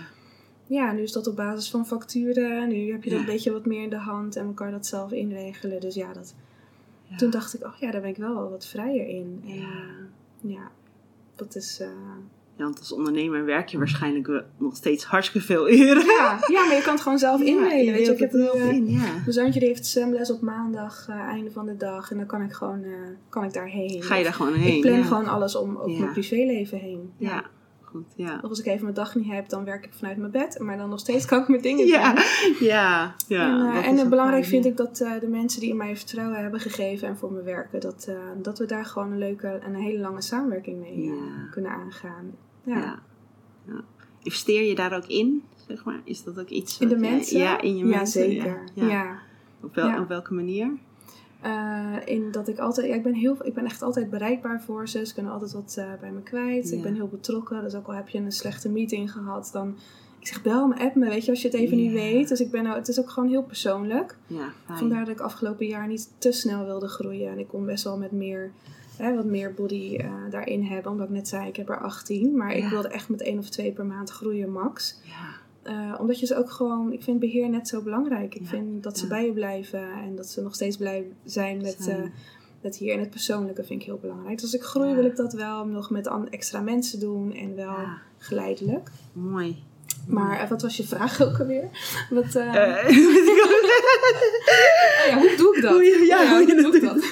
[0.67, 2.67] ja, nu is dat op basis van facturen.
[2.67, 4.36] Nu heb je dat een beetje wat meer in de hand.
[4.36, 5.80] En kan je dat zelf inregelen.
[5.82, 6.34] Dus ja, dat,
[7.09, 7.15] Ja.
[7.17, 9.41] toen dacht ik, oh ja, daar ben ik wel wel wat vrijer in.
[9.45, 9.61] En, Ja.
[9.63, 10.71] eh, ja,
[11.35, 11.79] dat is...
[11.79, 11.87] eh,
[12.57, 16.05] Ja, want als ondernemer werk je waarschijnlijk nog steeds hartstikke veel uren.
[16.05, 17.93] ja, ja, maar je kan het gewoon zelf indelen.
[17.93, 18.99] weet je, ik heb het wel eh, in, ja.
[19.13, 22.11] Mijn zoontje die heeft zwemles op maandag, einde van de dag.
[22.11, 22.85] En dan kan ik gewoon
[23.29, 24.03] kan ik daarheen.
[24.03, 24.75] Ga je daar gewoon heen?
[24.75, 25.03] Ik plan ja.
[25.03, 25.99] gewoon alles om Ja.
[25.99, 27.11] mijn privéleven heen.
[27.17, 27.43] Ja,
[27.95, 28.13] goed.
[28.15, 28.39] Ja.
[28.41, 30.60] Of als ik even mijn dag niet heb, dan werk ik vanuit mijn bed.
[30.60, 32.23] Maar dan nog steeds kan ik mijn dingen Ja, doen.
[32.60, 33.75] ja, ja.
[33.84, 34.69] en eh, en belangrijk fijn, vind ja.
[34.69, 37.79] ik dat eh, de mensen die in mij vertrouwen hebben gegeven en voor me werken,
[37.79, 41.47] dat, eh, dat we daar gewoon een leuke en een hele lange samenwerking mee Ja.
[41.51, 42.31] kunnen aangaan.
[42.63, 42.99] Ja.
[44.23, 46.01] Investeer je daar ook in, zeg maar?
[46.03, 47.39] Is dat ook iets In de jij- mensen?
[47.39, 48.21] Ja, in je ja, mensen.
[48.31, 48.63] zeker.
[48.73, 48.88] Ja.
[48.88, 49.17] Ja.
[49.62, 50.71] Op, wel, op welke manier?
[51.45, 54.89] Eh, in dat ik altijd, ja, ik ben, heel, ik ben echt altijd bereikbaar voor
[54.89, 55.05] ze.
[55.05, 56.69] Ze kunnen altijd wat eh, bij me kwijt.
[56.69, 56.75] Ja.
[56.75, 57.63] Ik ben heel betrokken.
[57.63, 59.75] Dus ook al heb je een slechte meeting gehad, dan.
[60.19, 62.27] Ik zeg bel me, app me, weet je, als je het even niet weet.
[62.27, 64.17] Dus ik ben, het is ook gewoon heel persoonlijk.
[64.27, 64.53] Ja.
[64.67, 67.31] Vandaar dat ik afgelopen jaar niet te snel wilde groeien.
[67.31, 68.51] En ik kon best wel met meer,
[68.97, 70.91] hè, wat meer body eh, daarin hebben.
[70.91, 72.38] Omdat ik net zei, ik heb er 18.
[72.38, 74.99] Maar ik wilde echt met één of twee per maand groeien, max.
[75.03, 78.36] Ja, Eh, omdat je ze ook gewoon, ik vind beheer net zo belangrijk.
[78.36, 81.62] Ik Ja, vind dat ze bij je blijven en dat ze nog steeds blij zijn
[81.62, 81.95] met, eh,
[82.62, 82.93] met hier.
[82.93, 84.34] En het persoonlijke vind ik heel belangrijk.
[84.36, 84.95] Dus als ik groei Ja.
[84.95, 87.75] wil ik dat wel nog met extra mensen doen en wel
[88.17, 88.89] geleidelijk.
[89.13, 89.63] mooi.
[90.08, 91.69] Maar eh, wat was je vraag ook alweer?
[92.10, 92.84] Wat, oh ja,
[95.17, 95.71] hoe doe ik dat?
[95.71, 97.04] hoe ja, hoe doe ik dat?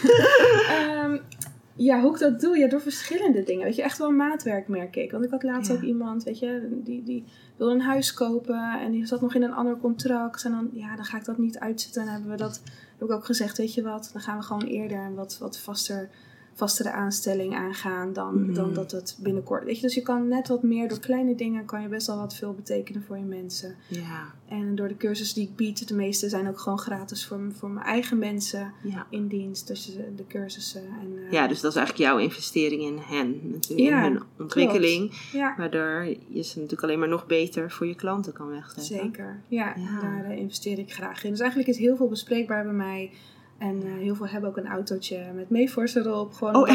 [1.75, 2.57] Ja, hoe ik dat doe?
[2.57, 3.63] Ja, door verschillende dingen.
[3.65, 5.11] Weet je, echt wel maatwerk merk ik.
[5.11, 5.75] Want ik had laatst Ja.
[5.77, 7.23] ook iemand, weet je, die, die
[7.57, 10.43] wilde een huis kopen en die zat nog in een ander contract.
[10.43, 12.01] En dan, ja, dan ga ik dat niet uitzetten.
[12.01, 12.61] En dan hebben we dat,
[12.97, 15.57] heb ik ook gezegd, weet je wat, dan gaan we gewoon eerder een wat, wat
[15.59, 16.09] vaster,
[16.53, 18.53] vastere aanstelling aangaan dan, Mhm.
[18.53, 19.63] dan dat het binnenkort.
[19.63, 22.17] Weet je, dus je kan net wat meer, door kleine dingen kan je best wel
[22.17, 23.75] wat veel betekenen voor je mensen.
[23.87, 27.39] Ja, En door de cursussen die ik bied, de meeste zijn ook gewoon gratis voor,
[27.57, 29.05] voor mijn eigen mensen ja.
[29.09, 29.67] in dienst.
[29.67, 30.81] Dus de, de cursussen.
[30.81, 33.39] En, eh, ja, dus dat is eigenlijk jouw investering in hen.
[33.51, 35.13] Natuurlijk, Ja, in hun ontwikkeling.
[35.31, 35.55] ja.
[35.57, 38.83] Waardoor je ze natuurlijk alleen maar nog beter voor je klanten kan wegzetten.
[38.85, 40.01] Zeker, ja, Ja.
[40.01, 41.29] daar eh, investeer ik graag in.
[41.29, 43.11] Dus eigenlijk is heel veel bespreekbaar bij mij.
[43.57, 46.33] En eh, heel veel hebben ook een autootje met Mayforce erop.
[46.33, 46.67] Gewoon Oh,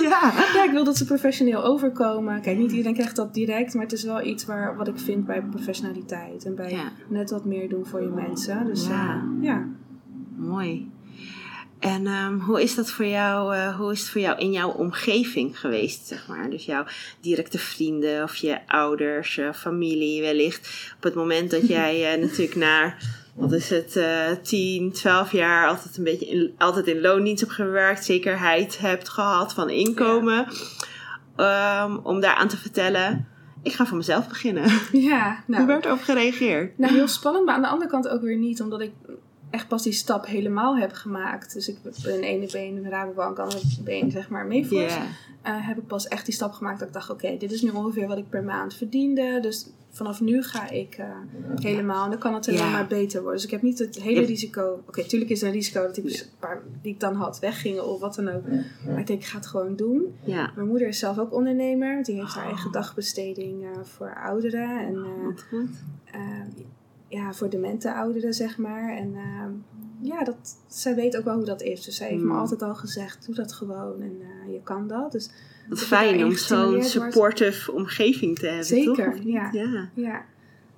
[0.00, 0.32] Ja.
[0.54, 2.40] ja, ik wil dat ze professioneel overkomen.
[2.40, 5.26] Kijk, niet iedereen krijgt dat direct, maar het is wel iets waar, wat ik vind
[5.26, 6.44] bij professionaliteit.
[6.44, 6.92] En bij Ja.
[7.08, 8.66] net wat meer doen voor je mensen.
[8.66, 8.92] Dus Ja.
[8.94, 9.66] ja, ja.
[10.36, 10.90] Mooi.
[11.78, 14.70] En ehm, hoe is dat voor jou, eh, hoe is het voor jou in jouw
[14.70, 16.50] omgeving geweest, zeg maar?
[16.50, 16.84] Dus jouw
[17.20, 20.92] directe vrienden of je ouders, je familie wellicht.
[20.96, 22.94] Op het moment dat jij eh, natuurlijk na,
[23.40, 27.52] wat is het, eh 10, 12 jaar altijd een beetje in, altijd in loondienst hebt
[27.52, 30.46] gewerkt, zekerheid hebt gehad van inkomen.
[31.36, 33.26] Ehm, om daaraan te vertellen,
[33.62, 34.70] ik ga voor mezelf beginnen.
[35.12, 36.78] ja nou, Hoe werd erop gereageerd?
[36.78, 38.92] Nou, heel spannend, maar aan de andere kant ook weer niet, omdat ik
[39.50, 41.52] echt pas die stap helemaal heb gemaakt.
[41.52, 44.54] Dus ik ben een ene been in de Rabobank, andere been zeg maar.
[44.54, 44.88] Ja.
[45.42, 47.70] Eh, heb ik pas echt die stap gemaakt dat ik dacht, oké, dit is nu
[47.70, 49.38] ongeveer wat ik per maand verdiende.
[49.40, 51.06] Dus vanaf nu ga ik eh,
[51.54, 52.70] helemaal, en dan kan het alleen Ja.
[52.70, 53.36] maar beter worden.
[53.36, 56.04] Dus ik heb niet het hele risico, oké, tuurlijk is er een risico dat die,
[56.04, 58.42] dus een paar die ik dan had weggingen of wat dan ook.
[58.86, 60.14] Maar ik denk, ik ga het gewoon doen.
[60.24, 62.50] Ja, Mijn moeder is zelf ook ondernemer, die heeft haar Oh.
[62.50, 64.78] eigen dagbesteding eh, voor ouderen.
[64.86, 65.68] En, eh, wat goed.
[67.08, 68.96] ja, voor demente ouderen, zeg maar.
[68.96, 69.50] En ehm,
[70.00, 71.84] ja, dat, zij weet ook wel hoe dat is.
[71.84, 72.38] Dus zij heeft me Hmm.
[72.38, 74.12] altijd al gezegd, doe dat gewoon en
[74.52, 75.12] je kan dat.
[75.12, 75.30] Dus
[75.70, 76.86] Wat fijn om zo'n wordt.
[76.86, 79.22] supportive omgeving te hebben, Zeker, toch?
[79.24, 79.48] Ja.
[79.52, 79.88] ja.
[79.94, 80.24] Ja,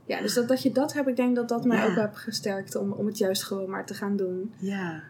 [0.06, 1.86] ja dus dat, dat je dat hebt, ik denk dat dat mij Ja.
[1.90, 4.52] ook heb gesterkt om, om het juist gewoon maar te gaan doen.
[4.58, 5.02] Ja.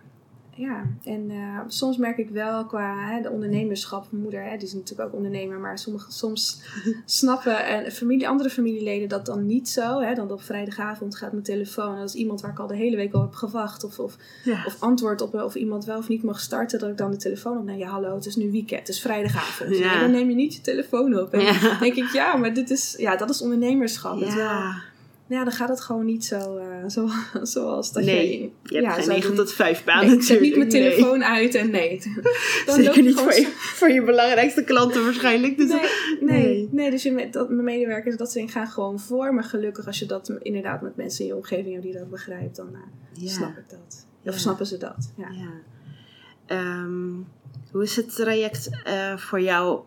[0.55, 4.67] Ja, en eh, soms merk ik wel qua hè, de ondernemerschap, mijn moeder, hè, die
[4.67, 6.61] is natuurlijk ook ondernemer, maar sommige, soms
[7.05, 10.01] snappen en familie, andere familieleden dat dan niet zo.
[10.01, 12.77] Hè, dan op vrijdagavond gaat mijn telefoon en dat is iemand waar ik al de
[12.77, 13.85] hele week op heb gewacht.
[13.85, 14.63] Of, of, Ja.
[14.67, 17.59] of antwoord op of iemand wel of niet mag starten, dat ik dan de telefoon
[17.59, 17.79] opneem.
[17.79, 19.79] Ja, hallo, het is nu weekend, het is vrijdagavond.
[19.79, 19.91] Ja.
[19.93, 21.33] Nee, dan neem je niet je telefoon op.
[21.33, 21.79] En Ja.
[21.79, 24.21] denk ik, ja, maar dit is, ja, dat is ondernemerschap.
[24.21, 24.83] Het wel, Ja.
[25.33, 27.09] Ja, dan gaat het gewoon niet zo, eh, zo
[27.43, 28.51] zoals dat Nee, je...
[28.63, 29.45] Je hebt ja, geen zou 9 doen.
[29.45, 30.69] tot 5 baan Nee, ik zet niet mijn.
[30.69, 30.83] Nee.
[30.91, 32.03] telefoon uit en nee.
[32.67, 35.57] Dan Zeker niet voor je, voor je belangrijkste klanten waarschijnlijk.
[35.57, 35.81] Dus Nee,
[36.21, 36.69] nee, Nee.
[36.71, 36.91] nee.
[36.91, 39.35] dus je met, dat, mijn medewerkers, dat dingen gaan gewoon voor.
[39.35, 42.57] Maar gelukkig als je dat inderdaad met mensen in je omgeving hebt die dat begrijpt,
[42.57, 43.31] dan eh, Ja.
[43.31, 44.07] snap ik dat.
[44.23, 44.31] Ja.
[44.31, 45.29] Of snappen ze dat, ja.
[45.31, 45.51] Ja.
[46.47, 47.11] Ehm,
[47.71, 49.81] hoe is het traject eh, voor jou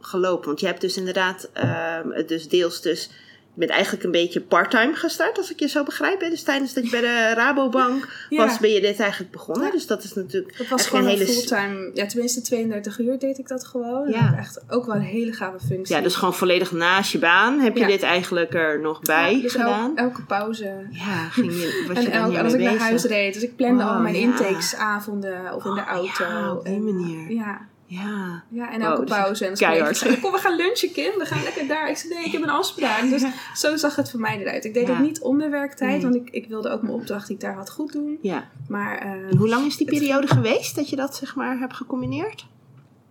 [0.00, 0.46] gelopen?
[0.46, 3.10] Want je hebt dus inderdaad, ehm, dus deels dus,
[3.54, 6.20] je bent eigenlijk een beetje parttime gestart, als ik je zo begrijp.
[6.20, 6.28] Hè?
[6.30, 8.46] Dus tijdens dat je bij de Rabobank Ja.
[8.46, 9.64] was, ben je dit eigenlijk begonnen.
[9.66, 9.70] Ja.
[9.72, 13.38] Dus dat is natuurlijk Dat was gewoon een, hele fulltime, ja tenminste 32 uur deed
[13.38, 14.08] ik dat gewoon.
[14.10, 14.34] Ja.
[14.38, 15.96] Echt ook wel een hele gave functie.
[15.96, 17.86] Ja, dus gewoon volledig naast je baan heb je Ja.
[17.86, 19.96] dit eigenlijk er nog bij dus el- gedaan.
[19.96, 20.86] elke pauze.
[20.90, 23.34] ja, ging je, was je En dan elke, als ik naar huis reed.
[23.34, 26.24] Dus ik plande al mijn intakesavonden of in de Oh, auto.
[26.24, 27.30] ja, op die En, manier.
[27.32, 27.60] Ja,
[27.94, 28.42] Ja.
[28.48, 29.46] ja, en Wow, elke dus pauze.
[29.46, 30.04] En zei keihard.
[30.04, 31.88] ik, kom we gaan lunchen Kim, we gaan lekker daar.
[31.90, 33.02] Ik zei nee, ik heb een afspraak.
[33.10, 34.64] Dus zo zag het voor mij eruit.
[34.64, 34.92] Ik deed Ja.
[34.94, 36.00] het niet onder werktijd, Nee.
[36.02, 38.18] want ik, ik wilde ook mijn opdracht die ik daar had goed doen.
[38.22, 38.48] ja.
[38.68, 41.74] Maar eh, En hoe lang is die periode geweest dat je dat zeg maar hebt
[41.74, 42.46] gecombineerd?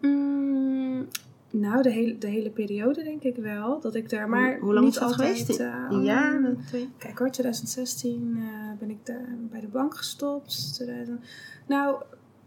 [0.02, 1.08] mm,
[1.52, 3.80] nou, de hele, de hele periode denk ik wel.
[3.80, 5.60] Dat ik daar, maar Hoe- lang niet is dat altijd, geweest?
[5.60, 6.42] eh, Een jaar?
[6.68, 6.90] Twee?
[6.98, 10.74] Kijk hoor, 2016 eh, ben ik daar bij de bank gestopt.
[10.74, 11.20] 2000
[11.68, 12.02] Nou,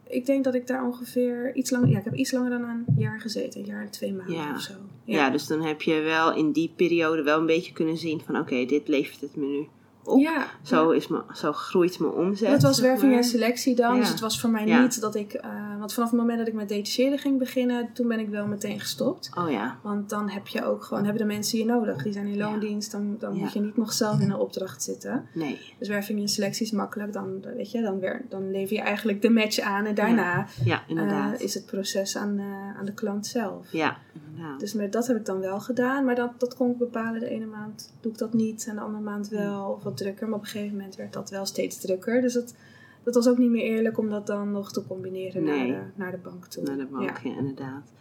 [0.08, 1.88] ik denk dat ik daar ongeveer iets langer...
[1.88, 3.60] Ja, ik heb iets langer dan een jaar gezeten.
[3.60, 4.54] Een jaar en twee maanden Ja.
[4.54, 4.72] of zo.
[5.04, 5.30] Ja.
[5.30, 8.64] dus dan heb je wel in die periode wel een beetje kunnen zien van oké,
[8.64, 9.66] dit levert het me nu
[10.06, 10.18] op.
[10.20, 12.50] Ja, Zo, is me, zo groeit mijn omzet.
[12.50, 13.94] Dat was werving en selectie dan.
[13.94, 14.00] Ja.
[14.00, 14.80] Dus het was voor mij Ja.
[14.82, 15.32] niet dat ik...
[15.32, 17.88] eh, want vanaf het moment dat ik met detacheren ging beginnen...
[17.92, 19.30] toen ben ik wel meteen gestopt.
[19.38, 21.04] Oh ja, Want dan heb je ook gewoon...
[21.04, 22.02] hebben de mensen je nodig.
[22.02, 22.92] Die zijn in loondienst.
[22.92, 25.26] Dan, dan moet je niet nog zelf in een opdracht zitten.
[25.34, 25.60] nee.
[25.78, 27.12] Dus werving en selectie is makkelijk.
[27.12, 29.84] Dan, weet je, dan, weer, dan lever je eigenlijk de match aan.
[29.84, 31.34] En daarna Ja, inderdaad.
[31.34, 33.72] eh, is het proces aan, eh, aan de klant zelf.
[33.72, 34.60] ja, inderdaad.
[34.60, 36.04] Dus met dat heb ik dan wel gedaan.
[36.04, 37.20] Maar dat, dat kon ik bepalen.
[37.20, 38.66] De ene maand doe ik dat niet.
[38.68, 39.70] En de andere maand wel.
[39.70, 40.26] Of wat drukker.
[40.28, 42.20] Maar op een gegeven moment werd dat wel steeds drukker.
[42.20, 42.54] Dus dat,
[43.02, 45.70] dat was ook niet meer eerlijk om dat dan nog te combineren Nee.
[45.70, 46.62] naar, de, naar de bank toe.
[46.64, 47.30] Naar de bank, Ja.
[47.30, 47.92] ja, inderdaad.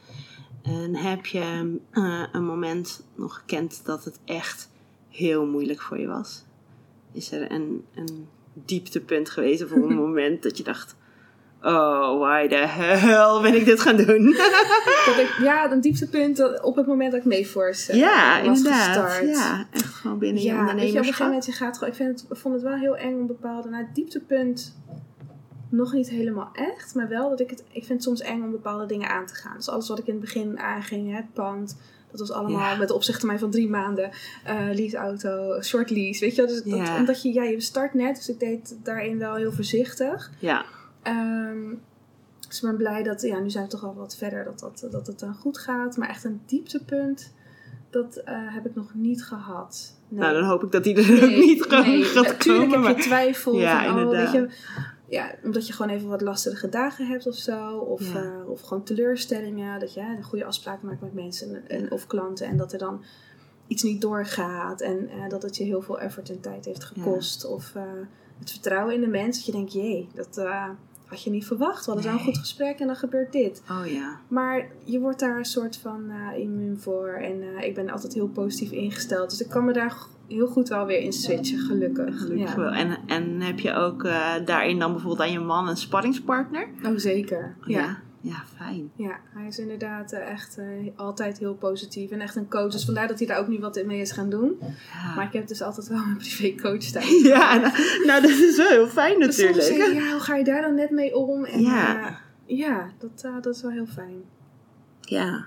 [0.61, 4.69] En heb je eh, een moment nog gekend dat het echt
[5.09, 6.43] heel moeilijk voor je was?
[7.11, 10.95] Is er een, een dieptepunt geweest of een moment dat je dacht,
[11.65, 14.31] oh, why the hell ben ik dit gaan doen?
[15.05, 17.25] Dat ik, ja, een dieptepunt dat- op het moment dat ik
[17.89, 18.85] eh, ja, was inderdaad.
[19.11, 19.35] gestart.
[19.37, 21.25] Ja, echt gewoon binnen je Ja, weet je, op een gegeven ondernemerschap.
[21.27, 23.83] moment, je gaat gewoon, ik vind het, vond het wel heel eng om bepaalde, nou,
[23.85, 24.75] het dieptepunt
[25.69, 28.51] nog niet helemaal echt, maar wel dat ik het, ik vind het soms eng om
[28.51, 29.55] bepaalde dingen aan te gaan.
[29.57, 31.77] Dus alles wat ik in het begin aanging, hè, het pand,
[32.11, 32.75] dat was allemaal Ja.
[32.75, 34.11] met de opzichttermijn van drie maanden,
[34.43, 36.51] eh leaseauto, short lease, weet je wel.
[36.51, 40.31] Dus dat, omdat je, ja, je start net, dus ik deed daarin wel heel voorzichtig.
[40.39, 40.65] Ja,
[41.05, 41.73] Ehm,
[42.47, 44.87] dus ik ben blij dat, ja, nu zijn we toch al wat verder, dat, dat,
[44.91, 45.97] dat het dan goed gaat.
[45.97, 47.33] Maar echt een dieptepunt,
[47.89, 49.99] dat eh, heb ik nog niet gehad.
[50.07, 50.19] Nee.
[50.19, 52.69] nou dan hoop ik dat die er ook niet nee, gaat natuurlijk komen.
[52.71, 52.95] heb Maar...
[52.95, 53.55] je twijfel.
[53.55, 54.49] Ja, van, oh, weet je,
[55.07, 57.77] ja, omdat je gewoon even wat lastige dagen hebt of zo.
[57.77, 58.23] Of, Ja.
[58.23, 59.79] eh, of gewoon teleurstellingen.
[59.79, 62.47] Dat je hè, goede afspraken maakt met mensen en, of klanten.
[62.47, 63.03] En dat er dan
[63.67, 64.81] iets niet doorgaat.
[64.81, 67.45] En eh, dat het je heel veel effort en tijd heeft gekost.
[67.45, 67.73] Of
[68.39, 69.35] het vertrouwen in de mens.
[69.37, 70.39] Dat je denkt, jee, dat
[71.05, 71.85] had je niet verwacht.
[71.85, 72.23] We hadden zo'n Nee.
[72.23, 73.61] goed gesprek en dan gebeurt dit.
[73.69, 74.19] Oh ja.
[74.27, 77.07] Maar je wordt daar een soort van eh, immuun voor.
[77.09, 79.29] En eh, ik ben altijd heel positief ingesteld.
[79.29, 79.95] Dus ik kan me daar
[80.27, 82.19] heel goed wel weer in switchen, gelukkig.
[82.19, 82.61] Gelukkig ja.
[82.61, 82.71] wel.
[82.71, 86.67] En, en heb je ook eh, daarin dan bijvoorbeeld aan je man een sparringspartner?
[86.85, 87.55] Oh, zeker.
[87.65, 87.79] Ja.
[87.79, 88.91] Ja, ja fijn.
[88.95, 92.71] Ja, hij is inderdaad eh, echt eh, altijd heel positief en echt een coach.
[92.71, 94.57] Dus vandaar dat hij daar ook nu wat mee is gaan doen.
[94.93, 97.21] Ja, Maar ik heb dus altijd wel een privécoach thuis.
[97.33, 97.73] ja nou,
[98.05, 99.67] nou, dat is wel heel fijn Dus natuurlijk.
[99.67, 101.45] je, ja, hoe ga je daar dan net mee om?
[101.45, 102.07] En, Ja.
[102.07, 102.15] eh,
[102.57, 104.23] ja, dat, dat is wel heel fijn.
[105.01, 105.45] Ja.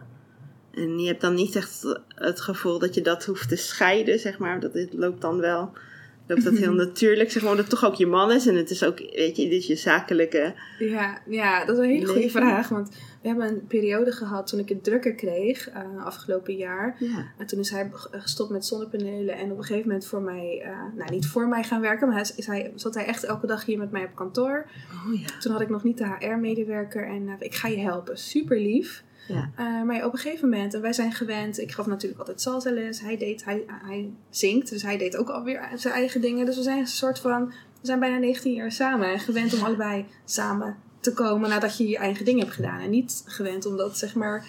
[0.70, 4.38] En je hebt dan niet echt het gevoel dat je dat hoeft te scheiden, zeg
[4.38, 4.60] maar.
[4.60, 5.72] Dat dit loopt dan wel.
[6.28, 8.46] Loopt dat heel natuurlijk, zeg maar, omdat het toch ook je man is.
[8.46, 10.54] En het is ook, weet je, dit is je zakelijke...
[10.78, 12.40] Ja, ja, dat is een hele goede Leven.
[12.40, 12.68] vraag.
[12.68, 12.88] Want
[13.22, 16.96] we hebben een periode gehad toen ik het drukker kreeg, eh, afgelopen jaar.
[16.98, 17.26] Ja.
[17.38, 20.60] En toen is hij g- gestopt met zonnepanelen en op een gegeven moment voor mij,
[20.64, 23.46] eh, nou niet voor mij gaan werken, maar hij, is hij, zat hij echt elke
[23.46, 24.66] dag hier met mij op kantoor.
[25.06, 25.38] Oh ja.
[25.40, 28.18] Toen had ik nog niet de HR-medewerker en eh, ik ga je helpen.
[28.18, 29.02] Super lief.
[29.28, 29.50] Ja.
[29.56, 32.40] Eh, maar ja, op een gegeven moment, en wij zijn gewend, ik gaf natuurlijk altijd
[32.40, 33.00] salsa les.
[33.00, 36.46] Hij, deed, hij, hij zingt, dus hij deed ook alweer zijn eigen dingen.
[36.46, 39.62] Dus we zijn een soort van, we zijn bijna 19 jaar samen en gewend om
[39.66, 42.80] allebei samen te komen nadat je je eigen dingen hebt gedaan.
[42.80, 44.46] En niet gewend om dat zeg maar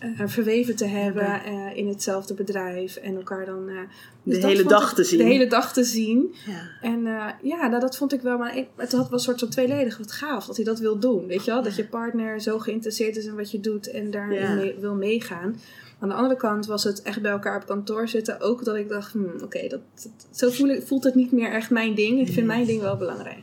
[0.00, 3.68] eh, verweven te hebben eh, in hetzelfde bedrijf en elkaar dan...
[3.68, 3.74] eh,
[4.22, 5.18] dus De dat hele dag ik- te zien.
[5.18, 6.34] De hele dag te zien.
[6.46, 6.88] Ja.
[6.88, 7.02] En
[7.42, 9.98] ja, nou, dat vond ik wel, maar ik, het had wel een soort van tweeledig.
[9.98, 11.62] Wat gaaf dat hij dat wil doen, weet je wel?
[11.62, 14.54] Dat je partner zo geïnteresseerd is in wat je doet en daar Ja.
[14.54, 15.60] mee, wil meegaan.
[16.00, 18.40] Aan de andere kant was het echt bij elkaar op kantoor zitten.
[18.40, 21.50] Ook dat ik dacht, hmm, oké, dat, dat- zo voel ik, voelt het niet meer
[21.52, 22.20] echt mijn ding.
[22.20, 23.40] Ik vind mijn ding wel belangrijk.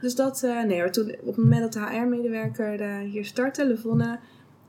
[0.00, 4.18] Dus dat, nee, toen, op het moment dat de HR-medewerker hier startte, Levonne,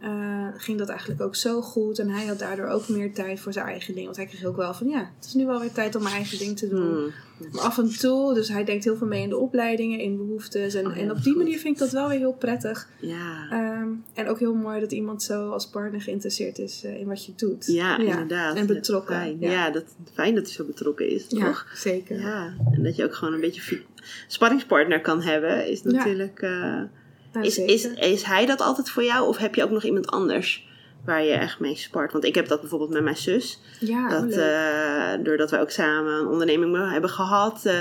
[0.02, 2.00] eh, ging dat eigenlijk ook zo goed.
[2.00, 4.06] En hij had daardoor ook meer tijd voor zijn eigen ding.
[4.06, 6.16] Want hij kreeg ook wel van, ja, het is nu wel weer tijd om mijn
[6.16, 6.82] eigen ding te doen.
[6.94, 7.12] Hmm.
[7.52, 10.74] Maar af en toe, dus hij denkt heel veel mee in de opleidingen, in behoeftes.
[10.74, 11.42] En, Oh ja, en op die goed.
[11.42, 12.88] manier vind ik dat wel weer heel prettig.
[13.00, 13.48] Ja.
[13.50, 17.26] Ehm, en ook heel mooi dat iemand zo als partner geïnteresseerd is eh, in wat
[17.26, 17.66] je doet.
[17.66, 18.56] Ja, inderdaad.
[18.56, 19.40] En betrokken.
[19.40, 19.52] Ja.
[19.52, 19.84] Ja, dat,
[20.14, 21.66] fijn dat hij zo betrokken is, Ja, toch?
[21.76, 22.20] zeker.
[22.20, 23.82] Ja, en dat je ook gewoon een beetje
[24.28, 25.92] sparringspartner kan hebben, is Ja.
[25.92, 26.40] natuurlijk...
[26.42, 26.82] eh,
[27.34, 30.08] Nou, is, is, is hij dat altijd voor jou of heb je ook nog iemand
[30.08, 30.70] anders
[31.06, 32.12] waar je echt mee spart?
[32.12, 33.60] Want ik heb dat bijvoorbeeld met mijn zus.
[33.80, 37.80] ja, dat, eh, doordat wij ook samen een onderneming hebben gehad, eh,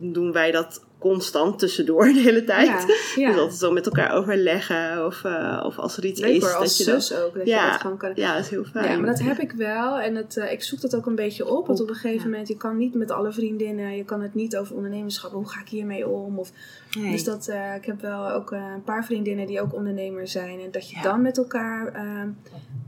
[0.00, 2.66] doen wij dat constant tussendoor de hele tijd.
[2.68, 2.86] ja,
[3.16, 3.30] ja.
[3.30, 6.42] Dus altijd zo met elkaar overleggen of, eh, of als er iets Leuk is.
[6.42, 7.34] hoor, als dat je dat, ook.
[7.34, 8.12] Dat Ja, je dat gewoon kan...
[8.14, 8.90] ja, dat is heel fijn.
[8.90, 9.98] Ja, maar dat heb ik wel.
[10.00, 11.66] En het, eh, ik zoek dat ook een beetje op.
[11.66, 14.56] Want op een gegeven moment, je kan niet met alle vriendinnen, je kan het niet
[14.56, 15.32] over ondernemerschap.
[15.32, 16.38] Hoe ga ik hiermee om?
[16.38, 16.52] Of,
[16.98, 17.10] Nee.
[17.10, 20.60] Dus dat, eh, ik heb wel ook een paar vriendinnen die ook ondernemer zijn.
[20.60, 22.22] En dat je dan met elkaar eh,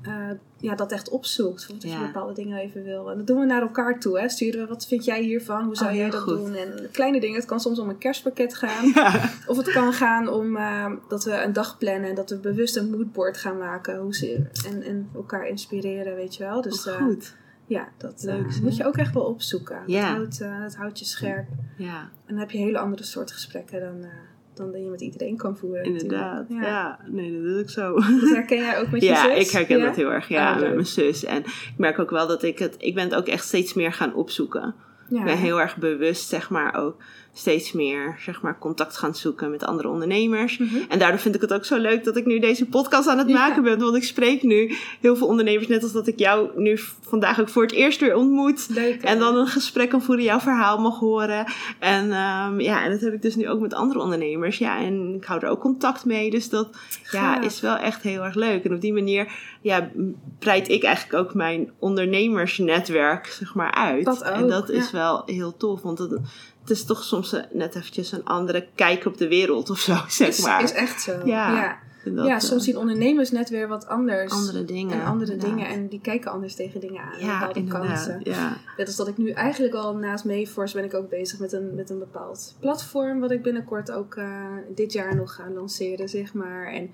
[0.02, 1.68] eh, ja, dat echt opzoekt.
[1.68, 3.10] Dat je bepaalde dingen even wil.
[3.10, 4.20] En dat doen we naar elkaar toe.
[4.20, 4.28] Hè.
[4.28, 5.64] Sturen we, wat vind jij hiervan?
[5.64, 6.36] Hoe zou Oh, jij dat goed.
[6.36, 6.54] doen?
[6.54, 7.36] En kleine dingen.
[7.36, 8.86] Het kan soms om een kerstpakket gaan.
[8.94, 9.30] Ja.
[9.46, 12.08] Of het kan gaan om eh, dat we een dag plannen.
[12.08, 13.98] En dat we bewust een moodboard gaan maken.
[13.98, 16.60] Hoe ze, en, en elkaar inspireren, weet je wel.
[16.62, 17.34] Dus eh, goed.
[17.66, 18.60] ja, dat eh, Leuk, hè?
[18.62, 19.78] moet je ook echt wel opzoeken.
[19.86, 20.00] Ja.
[20.08, 21.48] Dat, houdt, eh, dat houdt je scherp.
[21.76, 24.10] Ja, En dan heb je hele andere soort gesprekken dan, eh,
[24.54, 25.84] dan dat je met iedereen kan voeren.
[25.84, 26.46] inderdaad.
[26.48, 26.98] Ja.
[27.08, 27.94] nee, dat doe ik zo.
[27.94, 29.46] Dat herken jij ook met je Ja, zus?
[29.46, 29.84] ik herken Ja?
[29.84, 30.28] dat heel erg.
[30.28, 31.24] Ja, Oh, met mijn zus.
[31.24, 32.74] En ik merk ook wel dat ik het...
[32.78, 34.74] Ik ben het ook echt steeds meer gaan opzoeken.
[35.08, 35.18] Ja.
[35.18, 37.02] Ik ben heel erg bewust, zeg maar, ook
[37.34, 40.58] steeds meer, zeg maar, contact gaan zoeken met andere ondernemers.
[40.58, 40.76] Mhm.
[40.88, 43.28] En daardoor vind ik het ook zo leuk dat ik nu deze podcast aan het
[43.28, 43.34] Ja.
[43.34, 43.78] maken ben.
[43.78, 47.48] Want ik spreek nu heel veel ondernemers, net als dat ik jou nu vandaag ook
[47.48, 48.66] voor het eerst weer ontmoet.
[48.68, 49.02] Leuk.
[49.02, 51.44] En dan een gesprek kan voeren, jouw verhaal mag horen.
[51.78, 54.58] En ehm, ja, en dat heb ik dus nu ook met andere ondernemers.
[54.58, 56.30] Ja, en ik hou er ook contact mee.
[56.30, 56.68] Dus dat
[57.10, 58.64] ja, is wel echt heel erg leuk.
[58.64, 59.90] En op die manier ja,
[60.38, 64.04] breid ik eigenlijk ook mijn ondernemersnetwerk zeg maar uit.
[64.04, 65.82] Dat En ook, dat is wel heel tof.
[65.82, 66.18] Want het,
[66.62, 69.94] het is toch soms een- net eventjes een andere kijk op de wereld of zo,
[70.08, 70.62] zeg is, maar.
[70.62, 71.12] is echt zo.
[71.12, 71.56] Ja.
[71.56, 71.78] ja.
[72.04, 74.32] En dat, ja, eh, soms zien ondernemers net weer wat anders.
[74.32, 75.00] andere dingen.
[75.00, 75.56] en andere inderdaad.
[75.58, 75.72] dingen.
[75.72, 77.20] En die kijken anders tegen dingen aan.
[77.20, 78.20] Ja, bepaalde kansen.
[78.24, 78.56] Ja.
[78.76, 81.74] Net als dat ik nu eigenlijk al naast Mayforce ben ik ook bezig met een,
[81.74, 83.20] met een bepaald platform.
[83.20, 86.66] Wat ik binnenkort ook eh, dit jaar nog ga lanceren, zeg maar.
[86.66, 86.90] En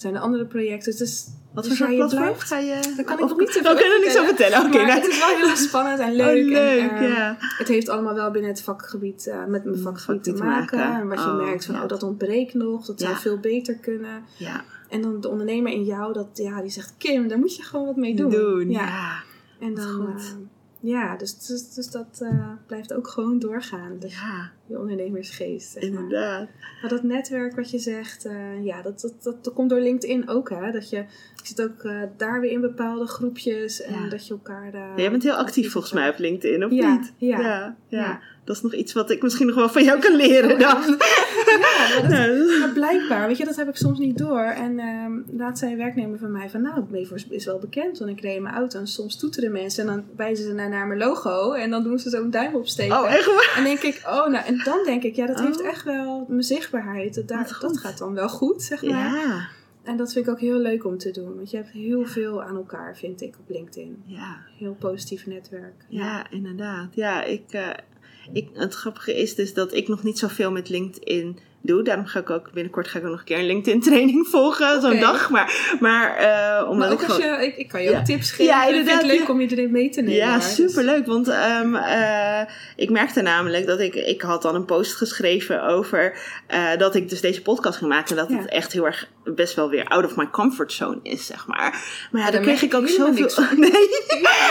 [0.00, 0.96] zijn er andere projecten.
[0.96, 2.92] Dus Wat dus voor soort platform blijft- ga je...
[2.96, 4.66] Daar kan ik of- nog niet te Oh, veel kan je er niks over vertellen?
[4.66, 4.90] Oké, nou.
[4.90, 6.44] het is wel heel spannend en leuk.
[6.44, 7.36] Oh, leuk, en, eh, ja.
[7.38, 10.78] Het heeft allemaal wel binnen het vakgebied, eh, met mijn vakgebied te maken.
[10.78, 11.00] maken.
[11.00, 11.82] En wat je Oh, merkt van, ja.
[11.82, 12.86] oh, dat ontbreekt nog.
[12.86, 14.22] Dat zou veel beter kunnen.
[14.38, 17.62] Ja, En dan de ondernemer in jou, dat, ja, die zegt, Kim, daar moet je
[17.62, 18.30] gewoon wat mee doen.
[18.30, 18.70] doen.
[18.70, 18.80] Ja.
[18.86, 19.22] Ja.
[19.60, 20.20] En dan, Goed.
[20.20, 20.24] eh,
[20.80, 23.96] ja, dus, dus, dus dat eh, blijft ook gewoon doorgaan.
[23.98, 26.02] Dus ja, je ondernemersgeest, zeg maar.
[26.02, 26.48] inderdaad.
[26.80, 30.28] Maar dat netwerk wat je zegt, eh, ja, dat, dat, dat, dat komt door LinkedIn
[30.28, 30.70] ook, hè.
[30.72, 31.06] Dat je, je
[31.42, 34.08] zit ook eh, daar weer in bepaalde groepjes en Ja.
[34.08, 34.74] dat je elkaar...
[34.74, 37.12] eh, Jij bent heel actief volgens mij op LinkedIn, of Ja, niet?
[37.16, 37.40] ja.
[37.40, 38.20] ja, ja.
[38.50, 40.68] Dat is nog iets wat ik misschien nog wel van jou kan leren Oh, dan.
[40.80, 44.40] Ja, maar dat, Ja, dat- maar blijkbaar, weet je, dat heb ik soms niet door.
[44.40, 47.98] En ehm laat zei een werknemer van mij van, nou, Mayforce is wel bekend.
[47.98, 50.68] Want ik reed in mijn auto en soms toeteren mensen en dan wijzen ze naar,
[50.68, 51.52] naar mijn logo.
[51.52, 52.98] En dan doen ze zo'n duim opsteken.
[52.98, 53.54] Oh, echt waar?
[53.56, 55.44] En denk ik, oh, nou, en dan denk ik, ja, dat Oh.
[55.44, 57.14] heeft echt wel mijn zichtbaarheid.
[57.14, 58.90] Dat, daar, dat gaat dan wel goed, zeg maar.
[59.14, 59.48] Ja,
[59.82, 61.34] En dat vind ik ook heel leuk om te doen.
[61.36, 64.02] Want je hebt heel veel aan elkaar, vind ik, op LinkedIn.
[64.06, 65.84] ja, Heel positief netwerk.
[65.88, 66.88] ja, inderdaad.
[66.94, 67.68] Ja, ik, eh,
[68.32, 71.82] ik, het grappige is dus dat ik nog niet zoveel met LinkedIn doe.
[71.82, 74.80] Daarom ga ik ook binnenkort ga ik ook nog een keer een LinkedIn training volgen,
[74.80, 75.30] zo'n dag.
[75.30, 77.40] Maar, maar eh, omdat Maar ook ik als gewoon...
[77.40, 77.98] je, ik, ik kan je Ja.
[77.98, 78.44] ook tips geven.
[78.44, 79.32] Ja, ik vind het inderdaad, leuk ja.
[79.32, 80.14] om je erin mee te nemen.
[80.16, 80.34] Ja.
[80.36, 81.06] Dus- superleuk.
[81.06, 82.40] Want ehm, eh,
[82.76, 83.94] ik merkte namelijk dat ik...
[83.94, 88.10] Ik had dan een post geschreven over eh, dat ik dus deze podcast ging maken.
[88.10, 88.42] En dat Ja.
[88.42, 91.58] het echt heel erg best wel weer out of my comfort zone is, zeg maar.
[92.10, 93.28] Maar ja, daar dan kreeg ik ook zoveel...
[93.56, 93.88] Nee.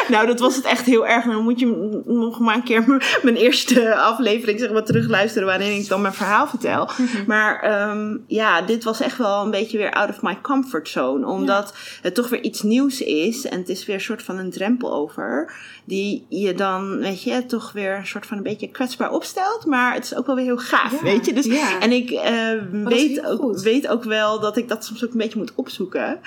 [0.07, 1.26] nou, dat was het echt heel erg.
[1.26, 2.84] Dan moet je nog maar een keer
[3.22, 5.47] mijn eerste aflevering zeg maar, terugluisteren...
[5.47, 6.89] waarin ik dan mijn verhaal vertel.
[7.28, 11.28] Maar ehm, ja, dit was echt wel een beetje weer out of my comfort zone.
[11.28, 13.45] Omdat het toch weer iets nieuws is.
[13.45, 15.54] En het is weer een soort van een drempel over.
[15.86, 19.66] Die je dan, weet je, toch weer een soort van een beetje kwetsbaar opstelt.
[19.66, 21.34] Maar het is ook wel weer heel gaaf, Ja, weet je.
[21.34, 21.80] Dus, ja.
[21.80, 23.62] En ik eh, is weet, ook, goed.
[23.62, 26.20] weet ook wel dat ik dat soms ook een beetje moet opzoeken.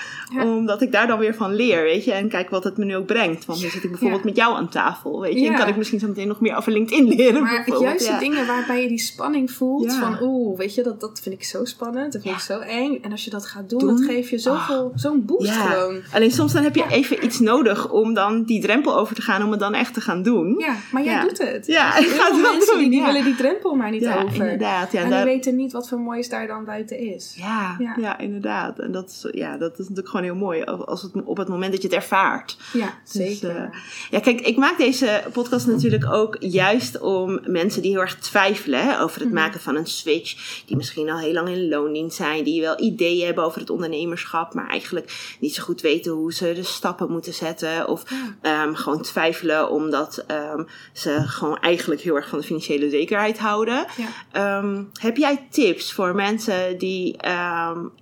[0.42, 2.12] Omdat ik daar dan weer van leer, weet je.
[2.12, 3.44] En kijk wat het me nu ook brengt.
[3.44, 5.46] Want dan zit ik bijvoorbeeld met jou aan tafel, weet je.
[5.46, 7.42] En kan ik misschien zo meteen nog meer over LinkedIn leren.
[7.42, 11.20] Maar juist de dingen waarbij je die spanning voelt van oeh, weet je, dat, dat
[11.22, 12.40] vind ik zo spannend, dat vind Ja.
[12.40, 12.98] ik zo eng.
[13.02, 13.88] En als je dat gaat doen, Doen.
[13.96, 15.66] dat geeft je zoveel, zo'n boost Ja.
[15.70, 16.00] gewoon.
[16.12, 19.42] Alleen soms dan heb je even iets nodig om dan die drempel over te gaan,
[19.44, 20.54] om het dan echt te gaan doen.
[20.58, 21.66] Ja, maar jij doet het.
[21.66, 24.02] Ja, Heel ik ga veel het wel mensen doen, die, willen die drempel maar niet
[24.02, 24.34] Ja, over.
[24.36, 24.92] inderdaad.
[24.92, 27.34] Ja, en daar- die weten niet wat voor moois daar dan buiten is.
[27.36, 28.18] Ja, ja.
[28.18, 28.78] Inderdaad.
[28.78, 31.72] En dat is, ja, dat is natuurlijk gewoon heel mooi als het, op het moment
[31.72, 32.56] dat je het ervaart.
[32.72, 33.56] Ja, Dus, zeker.
[33.56, 33.78] eh,
[34.10, 38.82] ja, kijk, ik maak deze podcast natuurlijk ook juist om mensen die heel erg twijfelen
[38.82, 39.38] hè, over het Mhm.
[39.38, 40.51] maken van een switch.
[40.66, 44.54] Die misschien al heel lang in loondienst zijn, die wel ideeën hebben over het ondernemerschap,
[44.54, 47.88] maar eigenlijk niet zo goed weten hoe ze de stappen moeten zetten.
[47.88, 48.02] Of
[48.40, 53.86] ehm, gewoon twijfelen omdat ehm, ze gewoon eigenlijk heel erg van de financiële zekerheid houden.
[53.96, 54.08] Ja.
[54.32, 57.16] Ehm, heb jij tips voor mensen die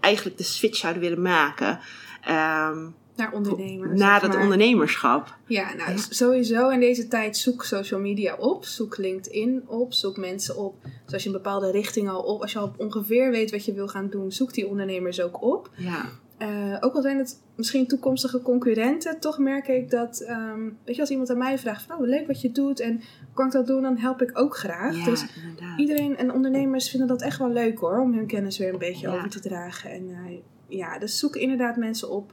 [0.01, 1.81] eigenlijk de switch zouden willen maken?
[2.21, 4.01] Ehm, Naar ondernemers.
[4.01, 4.43] naar het maar.
[4.43, 5.37] ondernemerschap.
[5.47, 5.97] Ja, nou Ja.
[5.97, 8.65] sowieso in deze tijd zoek social media op.
[8.65, 9.93] Zoek LinkedIn op.
[9.93, 10.75] Zoek mensen op.
[11.05, 12.41] Dus als je een bepaalde richting al op.
[12.43, 14.33] Als je al ongeveer weet wat je wil gaan doen.
[14.33, 15.71] Zoek die ondernemers ook op.
[15.77, 16.05] Ja.
[16.39, 19.21] Eh, ook al zijn het misschien toekomstige concurrenten.
[19.21, 20.21] Toch merk ik dat.
[20.21, 21.83] ehm, weet je als iemand aan mij vraagt.
[21.83, 22.81] Van, oh, leuk wat je doet.
[22.81, 23.01] En
[23.35, 23.83] kan ik dat doen?
[23.83, 24.97] Dan help ik ook graag.
[24.99, 25.79] Ja, Dus inderdaad.
[25.79, 27.99] iedereen en ondernemers vinden dat echt wel leuk hoor.
[28.01, 29.15] Om hun kennis weer een beetje Ja.
[29.17, 29.91] over te dragen.
[29.91, 30.37] En eh,
[30.71, 32.33] ja, dus zoek inderdaad mensen op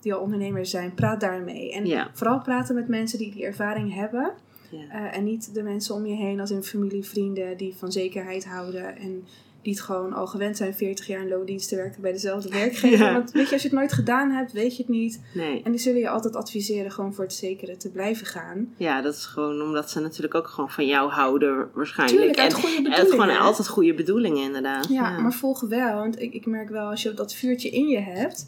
[0.00, 0.94] die al ondernemers zijn.
[0.94, 1.72] Praat daarmee.
[1.72, 2.10] En Ja.
[2.12, 4.32] vooral praten met mensen die die ervaring hebben.
[4.70, 4.88] Ja.
[5.10, 8.44] Eh, en niet de mensen om je heen als in familie, vrienden die van zekerheid
[8.44, 8.96] houden.
[8.96, 9.24] En
[9.66, 12.84] die het gewoon al gewend zijn 40 jaar in loondienst te werken bij dezelfde werkgever.
[13.06, 13.12] Ja.
[13.12, 15.20] Want weet je, als je het nooit gedaan hebt, weet je het niet.
[15.34, 15.62] Nee.
[15.62, 18.74] En die zullen je altijd adviseren gewoon voor het zekere te blijven gaan.
[18.76, 22.18] Ja, dat is gewoon omdat ze natuurlijk ook gewoon van jou houden waarschijnlijk.
[22.18, 23.20] Tuurlijk, uit en goede en bedoelingen.
[23.20, 24.88] gewoon altijd goede bedoelingen inderdaad.
[24.88, 25.94] Ja, maar volg wel.
[25.94, 28.46] Want ik, ik merk wel, als je dat vuurtje in je hebt,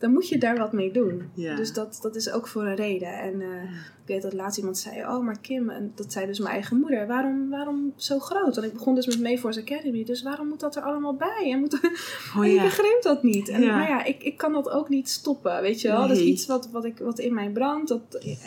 [0.00, 1.22] dan moet je daar wat mee doen.
[1.34, 1.54] Ja.
[1.56, 3.12] Dus dat, dat is ook voor een reden.
[3.18, 6.38] En eh, ik weet dat laatst iemand zei, oh maar Kim, en dat zei dus
[6.38, 8.54] mijn eigen moeder, waarom, waarom zo groot?
[8.54, 11.50] Want ik begon dus met Mayforce Academy, dus waarom moet dat er allemaal bij?
[11.52, 11.74] En, moet,
[12.36, 13.48] Oh, en ik begreep dat niet.
[13.48, 13.66] En.
[13.66, 16.08] Maar ja, ik, ik kan dat ook niet stoppen, weet je wel.
[16.08, 18.00] Dat is iets wat, wat, ik, wat in mij brandt, dat,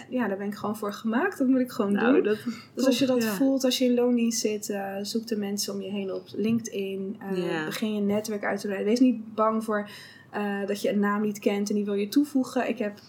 [0.10, 2.24] ja, daar ben ik gewoon voor gemaakt, dat moet ik gewoon Nou, doen.
[2.24, 2.38] dat
[2.74, 5.82] Dus als je dat voelt, als je in loondienst zit, eh, zoek de mensen om
[5.82, 7.18] je heen op LinkedIn.
[7.20, 7.66] eh.
[7.66, 8.89] Begin je netwerk uit te breiden.
[8.91, 9.89] Wees niet bang voor
[10.34, 12.70] eh, dat je een naam niet kent en die wil je toevoegen.
[12.70, 13.00] Ik heb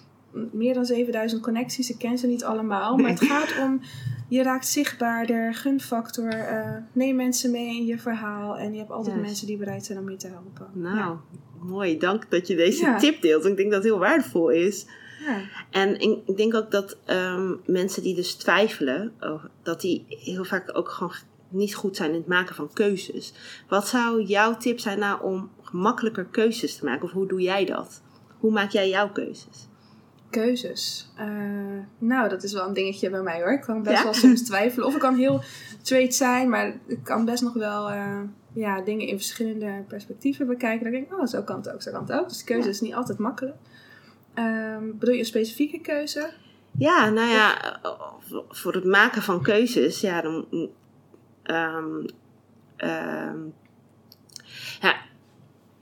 [0.53, 1.91] meer dan 7000 connecties.
[1.91, 2.97] Ik ken ze niet allemaal.
[2.97, 3.81] Maar het gaat om,
[4.29, 6.29] je raakt zichtbaarder, gunfactor.
[6.29, 8.57] eh, neem mensen mee in je verhaal.
[8.59, 10.67] En je hebt altijd mensen die bereid zijn om je te helpen.
[10.73, 11.21] Nou, Ja.
[11.63, 11.99] mooi.
[11.99, 12.99] Dank dat je deze Ja.
[12.99, 13.45] tip deelt.
[13.45, 14.87] Ik denk dat het heel waardevol is.
[15.27, 15.41] Ja.
[15.71, 20.77] En ik denk ook dat ehm, mensen die dus twijfelen, over- dat die heel vaak
[20.77, 21.13] ook gewoon
[21.55, 23.33] niet goed zijn in het maken van keuzes.
[23.69, 27.05] Wat zou jouw tip zijn nou om makkelijker keuzes te maken?
[27.05, 28.03] Of hoe doe jij dat?
[28.39, 29.69] Hoe maak jij jouw keuzes?
[30.31, 31.09] Keuzes.
[31.17, 31.27] Eh,
[31.99, 33.53] nou, dat is wel een dingetje bij mij hoor.
[33.53, 34.03] Ik kan best Ja?
[34.05, 34.87] wel soms twijfelen.
[34.87, 35.43] Of ik kan heel
[35.83, 38.21] straight zijn, maar ik kan best nog wel eh,
[38.53, 40.83] ja, dingen in verschillende perspectieven bekijken.
[40.83, 42.29] Dan denk ik, oh, zo kan het ook, zo kan het ook.
[42.29, 42.71] Dus de keuze Ja.
[42.71, 43.57] is niet altijd makkelijk.
[44.35, 46.33] Ehm, bedoel je een specifieke keuze?
[46.79, 47.81] Ja, nou ja,
[48.49, 50.47] voor het maken van keuzes, ja, dan.
[51.45, 52.07] Ehm,
[52.77, 53.39] ehm,
[54.81, 54.97] ja,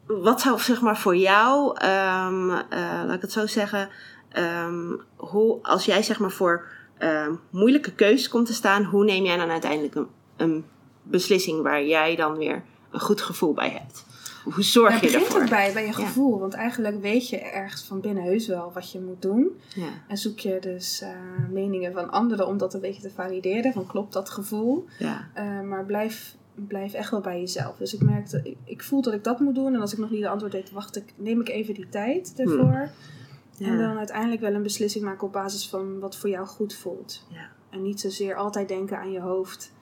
[0.06, 3.88] wat zou zeg maar voor jou, ehm, eh, laat ik het zo zeggen,
[5.16, 6.66] hoe, als jij zeg maar voor
[7.50, 10.64] moeilijke keuzes komt te staan, hoe neem jij dan uiteindelijk een
[11.02, 14.04] beslissing waar jij dan weer een goed gevoel bij hebt?
[14.45, 15.40] Hoe zorg Daar je begint ervoor?
[15.40, 15.95] het bij, bij je Ja.
[15.95, 16.38] gevoel.
[16.38, 19.61] Want eigenlijk weet je ergens van binnen heus wel wat je moet doen.
[19.74, 21.11] Ja, En zoek je dus eh,
[21.51, 23.72] meningen van anderen om dat een beetje te valideren.
[23.72, 24.84] Van klopt dat gevoel?
[24.99, 27.76] ja, Uh, maar blijf, blijf echt wel bij jezelf.
[27.76, 29.74] Dus ik merkte, ik, ik voel dat ik dat moet doen.
[29.74, 32.32] En als ik nog niet de antwoord weet, wacht ik, neem ik even die tijd
[32.36, 32.90] ervoor.
[33.59, 37.26] En dan uiteindelijk wel een beslissing maken op basis van wat voor jou goed voelt.
[37.28, 37.49] Ja.
[37.70, 39.72] En niet zozeer altijd denken aan je hoofd.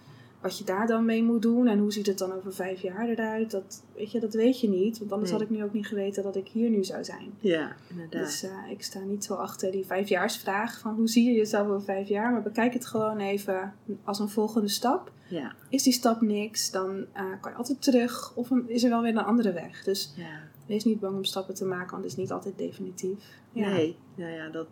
[0.40, 1.66] Wat je daar dan mee moet doen.
[1.66, 3.50] En hoe ziet het dan over vijf jaar eruit.
[3.50, 4.98] Dat weet je, dat weet je niet.
[4.98, 5.40] Want anders Nee.
[5.40, 7.32] had ik nu ook niet geweten dat ik hier nu zou zijn.
[7.40, 8.22] ja, inderdaad.
[8.22, 11.82] Dus eh, ik sta niet zo achter die vijfjaarsvraag van hoe zie je jezelf over
[11.82, 12.32] vijf jaar.
[12.32, 13.74] Maar bekijk het gewoon even
[14.04, 15.12] als een volgende stap.
[15.28, 18.32] ja, Is die stap niks, dan eh, kan je altijd terug.
[18.36, 19.84] Of een- is er wel weer een andere weg.
[19.84, 20.40] Dus ja.
[20.66, 23.24] wees niet bang om stappen te maken, want het is niet altijd definitief.
[23.52, 23.68] Ja.
[23.68, 24.66] Nee, nou ja, dat,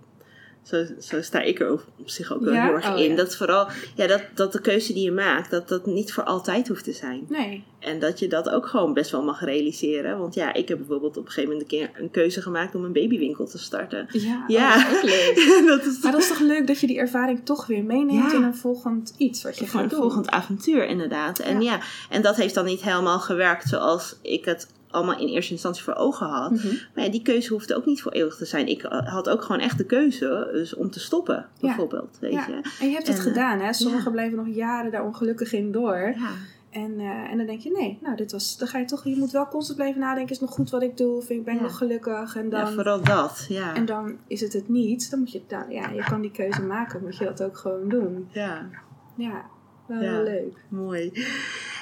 [0.63, 2.65] zo, zo sta ik er op zich ook wel Ja?
[2.65, 3.11] heel erg Oh, in.
[3.11, 3.17] ja.
[3.17, 6.69] Dat vooral, ja, dat, dat de keuze die je maakt, dat dat niet voor altijd
[6.69, 7.25] hoeft te zijn.
[7.29, 7.65] Nee.
[7.79, 10.19] En dat je dat ook gewoon best wel mag realiseren.
[10.19, 12.85] Want ja, ik heb bijvoorbeeld op een gegeven moment een keer een keuze gemaakt om
[12.85, 14.07] een babywinkel te starten.
[14.13, 14.77] Ja, Ja.
[14.77, 15.65] oh, dat is leuk.
[15.69, 18.37] dat is Maar dat is toch leuk dat je die ervaring toch weer meeneemt Ja.
[18.37, 21.39] in een volgend iets wat je gaat een volgend avontuur inderdaad.
[21.39, 21.73] En ja.
[21.73, 21.81] Ja.
[22.11, 25.95] en dat heeft dan niet helemaal gewerkt zoals ik het allemaal in eerste instantie voor
[25.95, 26.51] ogen had.
[26.51, 26.67] Mhm.
[26.95, 28.67] Maar ja, die keuze hoefde ook niet voor eeuwig te zijn.
[28.69, 32.17] Ik eh, had ook gewoon echt de keuze dus om te stoppen, bijvoorbeeld.
[32.21, 32.47] Weet Ja.
[32.47, 32.61] je?
[32.81, 33.73] En je hebt het En, gedaan, hè?
[33.73, 35.97] Sommigen blijven nog jaren daar ongelukkig in door.
[36.17, 36.31] Ja.
[36.71, 39.17] En, eh, en dan denk je, nee, nou, dit was, dan ga je toch, je
[39.17, 41.23] moet wel constant blijven nadenken, is het nog goed wat ik doe?
[41.23, 42.37] Vind ik, ben ik nog gelukkig?
[42.37, 43.47] En dan, ja, vooral dat.
[43.49, 43.75] Ja.
[43.75, 46.63] en dan is het het niet, dan moet je, dan, ja, je kan die keuze
[46.63, 48.29] maken, moet je dat ook gewoon doen.
[48.33, 48.69] ja.
[49.17, 49.45] Ja,
[49.87, 50.57] wel heel leuk.
[50.69, 51.13] Mooi.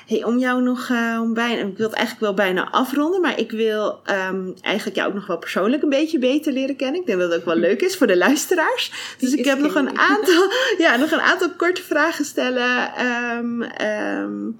[0.06, 3.38] Hey, om jou nog, eh, om bijna, ik wil het eigenlijk wel bijna afronden, maar
[3.38, 7.00] ik wil ehm, eigenlijk jou ook nog wel persoonlijk een beetje beter leren kennen.
[7.00, 9.16] Ik denk dat het ook wel leuk is voor de luisteraars.
[9.18, 13.62] Dus Die ik heb nog een, aantal, ja, nog een aantal korte vragen stellen ehm,
[13.62, 14.50] ehm,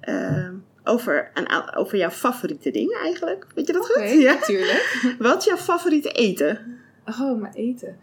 [0.00, 3.46] ehm, over, een, over jouw favoriete dingen eigenlijk.
[3.54, 4.10] Weet je dat goed?
[4.10, 4.32] Ja?
[4.32, 5.16] natuurlijk.
[5.18, 6.80] Wat is jouw favoriete eten?
[7.20, 7.96] Oh, maar eten.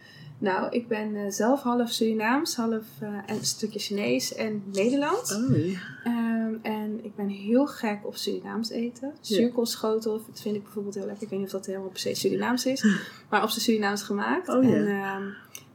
[0.43, 5.33] Nou, ik ben eh, zelf half Surinaams, half eh, een stukje Chinees en Nederlands.
[5.35, 5.55] Oh,
[6.03, 9.13] Ehm, en ik ben heel gek op Surinaams eten.
[9.21, 11.23] Cirkelschotel dat vind ik bijvoorbeeld heel lekker.
[11.23, 12.85] Ik weet niet of dat helemaal per se Surinaams is.
[13.29, 14.49] maar op zijn Surinaams gemaakt.
[14.49, 14.69] Oh, ja.
[14.69, 15.23] En ehm,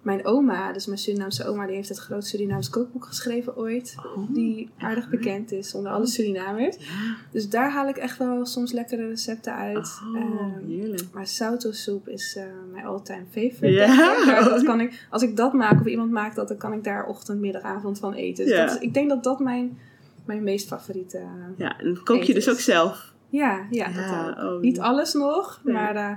[0.03, 3.95] mijn oma, dus mijn Surinaamse oma, die heeft het groot Surinaams kookboek geschreven ooit.
[4.17, 6.77] Oh, Die aardig bekend is onder alle Surinamers.
[6.79, 7.17] ja.
[7.33, 10.01] Dus daar haal ik echt wel soms lekkere recepten uit.
[10.15, 11.03] Oh, heerlijk.
[11.13, 13.67] maar sautosoep is eh, mijn all-time favorite.
[13.67, 14.45] Ja.
[14.45, 17.07] dat kan ik, als ik dat maak of iemand maakt dat, dan kan ik daar
[17.07, 18.45] ochtend, middag, avond van eten.
[18.45, 18.65] Dus Ja.
[18.67, 19.79] dat is, ik denk dat dat mijn,
[20.25, 21.23] mijn meest favoriete...
[21.57, 23.13] Ja, en kook je dus ook zelf?
[23.31, 24.55] ja, ja, dat ook.
[24.55, 25.75] oh, Niet alles nog, Nee.
[25.75, 26.17] maar, eh,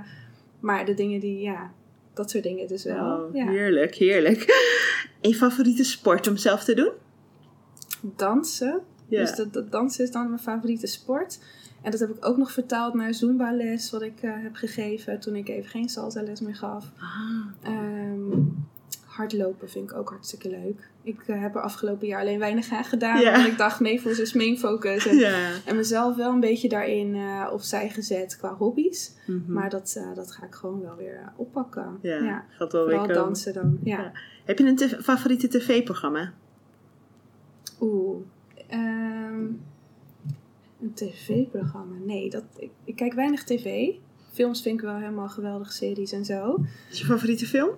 [0.60, 1.70] maar de dingen die, ja,
[2.14, 3.20] dat soort dingen dus wel.
[3.20, 3.48] Oh, ja.
[3.48, 4.44] heerlijk, heerlijk.
[5.20, 6.92] En je favoriete sport om zelf te doen?
[8.00, 8.80] Dansen.
[9.08, 9.20] Ja.
[9.20, 11.38] Dus dat, dat dansen is dan mijn favoriete sport.
[11.82, 15.20] En dat heb ik ook nog vertaald naar Zumba les, wat ik eh, heb gegeven
[15.20, 16.92] toen ik even geen salsa les meer gaf.
[16.98, 18.30] Ah, Ehm,
[19.16, 20.90] hardlopen vind ik ook hartstikke leuk.
[21.02, 23.20] Ik eh, heb er afgelopen jaar alleen weinig aan gedaan.
[23.20, 23.32] Ja.
[23.32, 25.06] Want ik dacht, voor is main focus.
[25.06, 25.50] En, ja.
[25.64, 29.12] en mezelf wel een beetje daarin eh opzij gezet qua hobby's.
[29.26, 29.52] Mhm.
[29.52, 31.98] Maar dat, eh, dat ga ik gewoon wel weer oppakken.
[32.02, 33.24] ja, gaat wel weer Vooral komen.
[33.24, 33.78] dansen dan.
[33.82, 33.98] Ja.
[33.98, 34.12] Ja.
[34.44, 36.32] Heb je een favoriete tv-programma?
[37.80, 38.16] Oeh.
[38.68, 39.44] Ehm,
[40.80, 41.94] een tv-programma?
[42.04, 43.90] Nee, dat, ik, ik kijk weinig tv.
[44.32, 46.46] Films vind ik wel helemaal geweldige series en zo.
[46.46, 47.70] Wat is je favoriete film?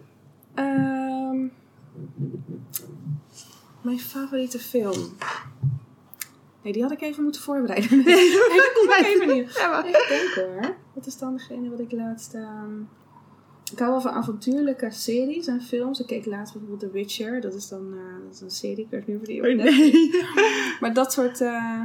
[0.54, 1.46] Ehm,
[3.82, 5.16] mijn favoriete film.
[6.62, 7.96] Nee, die had ik even moeten voorbereiden.
[8.04, 9.54] Nee, dat kom ik even niet.
[9.56, 10.74] Ja, maar- Even hoor.
[10.94, 12.34] Wat is dan degene wat ik laatst...
[12.34, 12.80] ehm,
[13.72, 16.00] Ik hou wel van avontuurlijke series en films.
[16.00, 17.40] Ik keek laatst bijvoorbeeld The Witcher.
[17.40, 18.84] Dat is dan eh, dat is een serie.
[18.84, 20.10] Ik weet niet of die Oh, nee.
[20.80, 21.80] Maar dat soort, eh,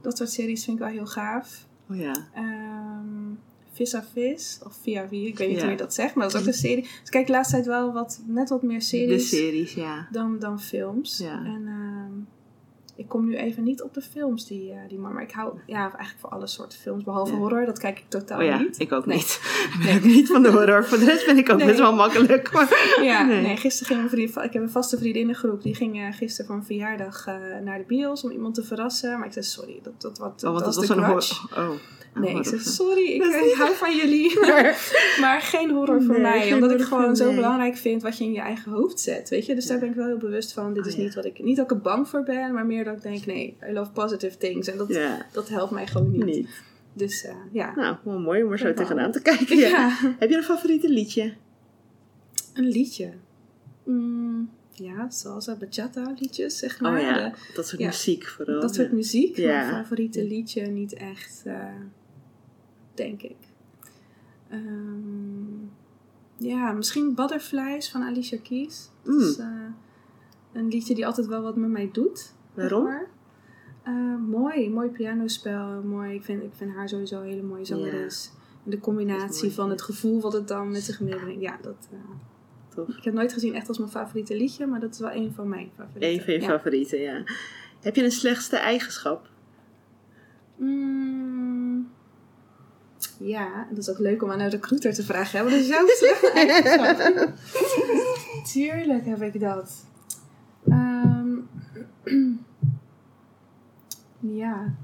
[0.00, 1.66] dat soort series vind ik wel heel gaaf.
[1.90, 2.12] Oh ja.
[2.34, 2.67] Ehm
[3.78, 5.62] Vis à Vis, of Via Via, ik weet niet Ja.
[5.62, 6.82] hoe je dat zegt, maar dat is ook een serie.
[6.82, 10.08] Dus ik kijk de laatste tijd wel wat, net wat meer De series series, ja.
[10.10, 11.18] dan, dan films.
[11.18, 11.44] Ja.
[11.44, 12.12] En ehm,
[12.98, 15.52] ik kom nu even niet op de films die, eh, die maar, maar ik hou
[15.66, 17.38] ja, eigenlijk voor alle soorten films, behalve Ja.
[17.38, 18.78] horror, dat kijk ik totaal Oh ja, niet.
[18.80, 19.16] ik ook Nee.
[19.16, 19.40] niet.
[19.80, 20.84] Ik ben niet van de horror.
[20.84, 21.66] Voor de rest ben ik ook Nee.
[21.66, 22.50] best wel makkelijk.
[22.52, 22.96] Maar...
[23.02, 23.40] Ja, Nee.
[23.42, 23.56] nee.
[23.56, 26.64] gisteren ging mijn vriend, ik heb een vaste vriendinnengroep, die ging eh, gisteren voor een
[26.64, 27.34] verjaardag eh,
[27.64, 29.18] naar de bios om iemand te verrassen.
[29.18, 31.48] Maar ik zei sorry, dat, dat, wat, Oh, dat was een horror.
[31.56, 31.70] Oh.
[32.14, 32.72] Nee, Oh, ik zeg horror.
[32.72, 34.40] sorry, ik, ik hou van jullie.
[34.40, 34.90] Maar,
[35.20, 36.52] maar geen horror voor Nee, mij.
[36.52, 37.34] Omdat ik gewoon zo nee.
[37.34, 39.28] belangrijk vind wat je in je eigen hoofd zet.
[39.28, 39.54] Weet je?
[39.54, 40.72] Dus daar ben ik wel heel bewust van.
[40.74, 41.02] Dit Oh, is ja.
[41.02, 41.42] niet wat ik.
[41.42, 43.90] Niet dat ik er bang voor ben, maar meer dat ik denk: nee, I love
[43.90, 44.68] positive things.
[44.68, 46.24] En dat, Ja, dat helpt mij gewoon niet.
[46.24, 46.48] niet.
[46.92, 47.74] Dus eh, ja.
[47.74, 49.56] Nou, wel mooi om er zo tegenaan te kijken.
[49.58, 49.68] Ja.
[49.68, 50.14] Ja.
[50.18, 51.34] Heb je een favoriete liedje?
[52.54, 53.12] Een liedje.
[53.84, 56.92] Mm, ja, zoals de bachata liedjes, zeg maar.
[56.96, 58.60] oh ja, De- dat soort muziek vooral.
[58.60, 59.36] dat soort muziek.
[59.36, 59.46] Ja.
[59.70, 61.64] Mijn favoriete liedje niet echt, eh,
[62.94, 63.36] denk ik.
[64.50, 65.66] Ehm,
[66.36, 68.88] ja, misschien Butterflies van Alicia Keys.
[69.02, 69.20] Dat Mm.
[69.20, 69.46] is eh,
[70.52, 72.34] een liedje die altijd wel wat met mij doet.
[72.60, 73.06] Waarom?
[73.82, 75.82] Eh, mooi, mooi pianospel.
[75.82, 76.14] Mooi.
[76.14, 78.30] Ik, vind, ik vind haar sowieso een hele mooie zangeres.
[78.64, 81.40] En de combinatie van het gevoel wat het dan met zich meebrengt.
[81.40, 81.88] Ja, dat...
[82.74, 82.88] Tof.
[82.88, 85.48] ik heb nooit gezien echt als mijn favoriete liedje, maar dat is wel een van
[85.48, 86.10] mijn favorieten.
[86.10, 86.46] Een van je ja.
[86.46, 87.22] favorieten, ja.
[87.80, 89.28] Heb je een slechtste eigenschap?
[90.56, 91.88] Mm,
[93.18, 95.38] ja, dat is ook leuk om aan een recruiter te vragen.
[95.38, 95.44] Hè?
[95.44, 97.32] Wat is jouw slechte eigenschap?
[98.52, 99.84] Tuurlijk heb ik dat.
[100.68, 101.36] Ehm,
[104.20, 104.74] ja.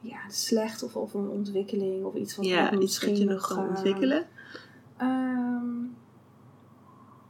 [0.00, 3.46] Ja, slecht of, of een ontwikkeling of iets wat ja, iets misschien wat je nog
[3.48, 4.26] kan eh, ontwikkelen?
[4.96, 5.82] Ehm,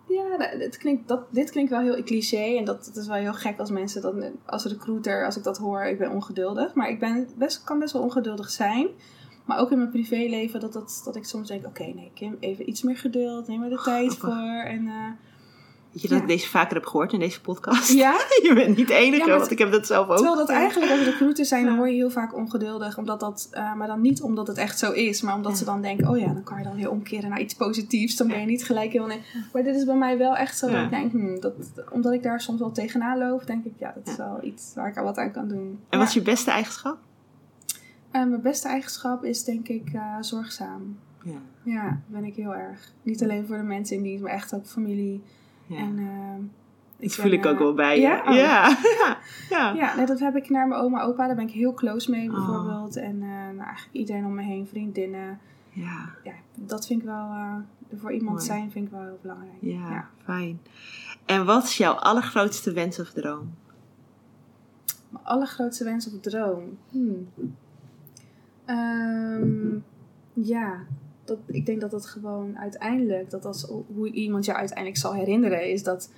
[0.09, 2.57] ja, nou, dit klinkt, dat, dit klinkt wel heel cliché.
[2.57, 4.15] En dat, dat is wel heel gek als mensen dat
[4.45, 6.75] als recruiter, als ik dat hoor, ik ben ongeduldig.
[6.75, 8.89] Maar ik ben best, kan best wel ongeduldig zijn.
[9.45, 12.69] Maar ook in mijn privéleven dat, dat, dat ik soms denk, oké, nee, Kim, even
[12.69, 13.49] iets meer geduld.
[13.49, 14.19] Neem er de tijd grappig.
[14.19, 14.63] voor.
[14.65, 15.11] En, eh,
[15.95, 16.23] Weet je dat ja.
[16.25, 17.93] ik deze vaker heb gehoord in deze podcast?
[17.93, 18.13] ja,
[18.49, 20.17] je bent niet de enige, Ja, want ik heb dat zelf ook.
[20.17, 22.99] terwijl dat eigenlijk als recruiter zijn, dan word je heel vaak ongeduldig.
[22.99, 25.21] Omdat dat, eh, maar dan niet omdat het echt zo is.
[25.23, 25.59] Maar omdat Ja.
[25.59, 28.17] ze dan denken, oh ja, dan kan je dan weer omkeren naar iets positiefs.
[28.17, 29.07] Dan ben je niet gelijk heel...
[29.07, 29.21] Nee.
[29.53, 31.53] Maar dit is bij mij wel echt zo dat ik denk, hmm, dat,
[31.91, 34.89] omdat ik daar soms wel tegenaan loop, denk ik, ja, dat is wel iets waar
[34.89, 35.79] ik al wat aan kan doen.
[35.89, 36.99] En wat is je beste eigenschap?
[38.11, 40.99] Eh, mijn beste eigenschap is denk ik eh, zorgzaam.
[41.25, 41.39] Ja.
[41.63, 42.93] Ja, ben ik heel erg.
[43.03, 45.23] Niet alleen voor de mensen in dienst, maar echt ook familie.
[45.67, 45.77] Ja.
[45.79, 46.45] En, eh,
[46.97, 48.03] dat ben, voel ik ook eh, wel bij je.
[48.03, 48.19] ja?
[48.27, 48.35] Oh.
[48.45, 48.69] Ja.
[49.01, 49.19] ja.
[49.51, 49.73] ja.
[49.75, 51.27] Ja, nee, dat heb ik naar mijn oma en opa.
[51.27, 52.35] Daar ben ik heel close mee Oh.
[52.35, 52.97] bijvoorbeeld.
[52.97, 55.39] En eh, nou, eigenlijk iedereen om me heen, vriendinnen.
[55.71, 56.11] ja.
[56.25, 57.55] Ja, dat vind ik wel, eh,
[58.01, 58.45] voor iemand Mooi.
[58.47, 59.57] zijn vind ik wel heel belangrijk.
[59.61, 60.09] Ja, Ja.
[60.25, 60.61] fijn.
[61.25, 63.55] En wat is jouw allergrootste wens of droom?
[65.11, 66.79] Mijn allergrootste wens of droom?
[66.91, 67.29] Hmm.
[68.65, 69.77] Ehm,
[70.33, 70.79] ja,
[71.25, 75.70] dat, ik denk dat dat gewoon uiteindelijk, dat als hoe iemand jou uiteindelijk zal herinneren,
[75.70, 76.11] is dat,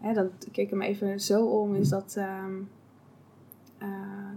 [0.00, 2.54] hè, dan keek hem even zo om, is dat, ehm,
[3.78, 3.88] eh,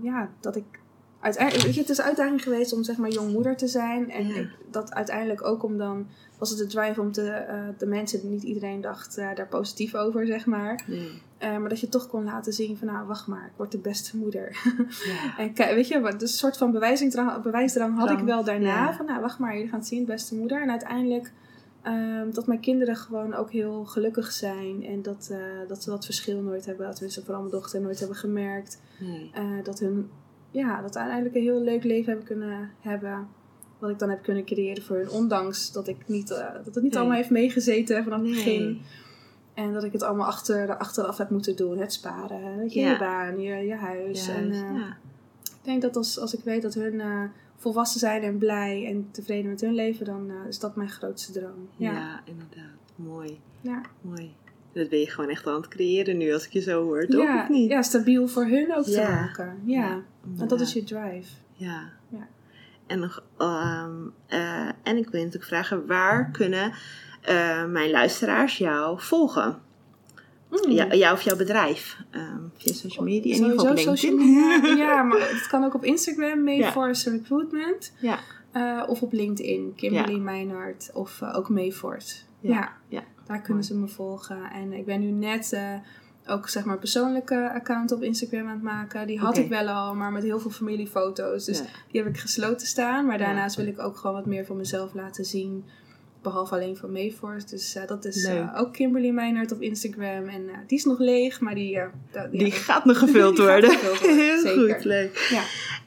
[0.02, 0.80] ja, dat ik
[1.20, 4.12] uiteindelijk, weet je, het is een uitdaging geweest om zeg maar jongmoeder te zijn.
[4.12, 6.08] En ik, dat uiteindelijk ook om dan,
[6.38, 9.96] was het de drive om te, eh, de mensen, niet iedereen dacht eh, daar positief
[9.96, 10.86] over, zeg maar.
[11.42, 13.78] Eh, maar dat je toch kon laten zien van, nou, wacht maar, ik word de
[13.78, 14.58] beste moeder.
[15.06, 15.34] Ja.
[15.44, 18.68] En kijk, weet je, wat- dus een soort van bewijsdrang, bewijsdrang had ik wel daarna.
[18.86, 18.94] ja.
[18.94, 20.62] Van nou, wacht maar, jullie gaan het zien, beste moeder.
[20.62, 21.32] En uiteindelijk
[21.82, 24.84] ehm, dat mijn kinderen gewoon ook heel gelukkig zijn.
[24.86, 25.38] En dat, eh,
[25.68, 28.82] dat ze dat verschil nooit hebben, tenminste vooral mijn dochter, nooit hebben gemerkt.
[29.00, 29.32] Nee.
[29.34, 30.10] Eh, dat hun,
[30.52, 33.28] ja, dat ze uiteindelijk een heel leuk leven hebben kunnen hebben.
[33.80, 35.10] Wat ik dan heb kunnen creëren voor hun.
[35.10, 36.98] Ondanks dat, ik niet, dat het niet Nee.
[36.98, 38.36] allemaal heeft meegezeten vanaf het Nee.
[38.36, 38.82] begin.
[39.54, 41.78] En dat ik het allemaal achter, achteraf heb moeten doen.
[41.78, 42.98] Het sparen, je, Ja.
[42.98, 44.26] baan, je, je huis.
[44.26, 44.98] Juist, en, eh, ja.
[45.44, 47.24] ik denk dat als, als ik weet dat hun eh,
[47.56, 51.32] volwassen zijn en blij en tevreden met hun leven, dan eh, is dat mijn grootste
[51.32, 51.70] droom.
[51.76, 51.92] Ja.
[51.92, 52.22] Ja.
[52.26, 52.78] inderdaad.
[52.96, 53.40] Mooi.
[53.62, 53.82] Ja.
[54.02, 54.34] Mooi.
[54.74, 57.24] Dat ben je gewoon echt aan het creëren nu, als ik je zo hoor, toch?
[57.24, 57.70] Ja, Of niet?
[57.70, 59.60] ja, stabiel voor hun ook te maken.
[59.66, 60.02] Ja.
[60.22, 61.32] Want dat is je drive.
[61.54, 61.90] Ja.
[62.10, 62.28] Ja.
[62.88, 63.96] En, nog, ehm,
[64.28, 66.74] eh, en ik wil je natuurlijk vragen, waar kunnen
[67.22, 69.58] eh, mijn luisteraars jou volgen?
[70.50, 70.72] Mm.
[70.72, 71.98] Ja, jou of jouw bedrijf?
[72.10, 74.38] Ehm, via social media, in ieder geval op Sowieso LinkedIn.
[74.38, 74.86] social media.
[74.86, 76.58] ja, maar het kan ook op Instagram, Ja.
[76.58, 77.94] Mayforce Recruitment.
[78.00, 78.20] Ja.
[78.52, 80.20] Eh, of op LinkedIn, Kimberly Ja.
[80.22, 82.16] Meinhardt of eh, ook Mayforce.
[82.40, 82.54] Ja.
[82.54, 82.72] Ja.
[82.88, 83.04] Ja.
[83.26, 84.38] daar kunnen ze me volgen.
[84.54, 85.58] En ik ben nu net,
[86.28, 89.08] ook zeg maar een persoonlijke account op Instagram aan het maken.
[89.08, 91.46] Die had ik wel al, maar met heel veel familiefoto's.
[91.46, 91.66] Dus Ja.
[91.92, 93.06] die heb ik gesloten staan.
[93.06, 93.26] Maar Ja.
[93.26, 95.66] daarnaast wil ik ook gewoon wat meer van mezelf laten zien.
[96.22, 97.48] Behalve alleen van Mayforce.
[97.48, 100.28] Dus eh, dat is eh, ook Kimberly Meinert op Instagram.
[100.28, 101.80] En eh, die is nog leeg, maar die...
[102.32, 103.70] Die ja, gaat nog gevuld worden.
[103.70, 104.74] gevuld worden, Heel zeker.
[104.76, 105.28] goed, leuk.
[105.30, 105.44] Ja.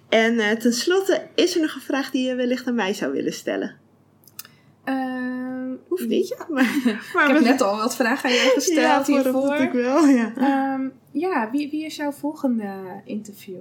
[0.08, 3.76] En tenslotte, is er nog een vraag die je wellicht aan mij zou willen stellen?
[4.84, 6.36] Ehm, Hoeft niet.
[6.48, 6.76] Maar,
[7.14, 9.46] maar Ik heb net al wat vragen aan jou gesteld ja, hiervoor.
[9.48, 10.32] natuurlijk wel, ja.
[10.36, 13.56] Ehm, ja, wie, wie is jouw volgende interview?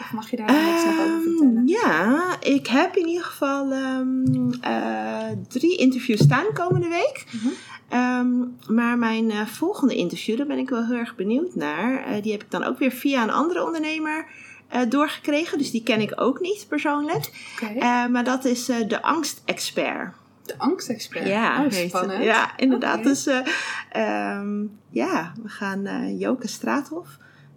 [0.00, 1.66] Of mag je daar nog over Ehm, vertellen?
[1.66, 7.24] ja, ik heb in ieder geval ehm, eh, drie interviews staan komende week.
[7.30, 7.48] Mhm.
[7.88, 8.30] Ehm,
[8.68, 12.04] maar mijn eh, volgende interview, daar ben ik wel heel erg benieuwd naar.
[12.04, 14.26] Eh, die heb ik dan ook weer via een andere ondernemer
[14.88, 15.58] doorgekregen.
[15.58, 17.30] Dus die ken ik ook niet persoonlijk.
[18.10, 20.14] Maar dat is de angstexpert.
[20.44, 21.26] De angstexpert.
[21.26, 21.74] Ja, oh, het.
[21.74, 22.24] spannend.
[22.24, 23.02] Ja, inderdaad.
[23.02, 23.38] Dus eh,
[23.90, 27.08] ehm, ja, we gaan Joke Straathof.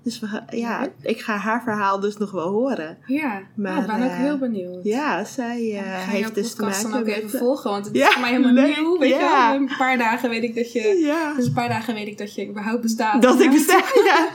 [0.06, 2.98] Dus we, ja, ik ga haar verhaal dus nog wel horen.
[3.06, 4.84] Ja, Maar, maar, ik ben ook eh, heel benieuwd.
[4.84, 7.16] Ja, zij eh, ga jouw heeft dus te maken dan ook met...
[7.16, 9.00] even volgen, want het Ja, is voor mij helemaal leuk, nieuw.
[9.00, 9.52] Weet ja.
[9.54, 9.60] je?
[9.60, 10.82] Een paar dagen weet ik dat je...
[11.06, 13.22] ja, Dus een paar dagen weet ik dat je überhaupt bestaat.
[13.22, 13.82] dat ik besta.
[14.06, 14.28] Ja.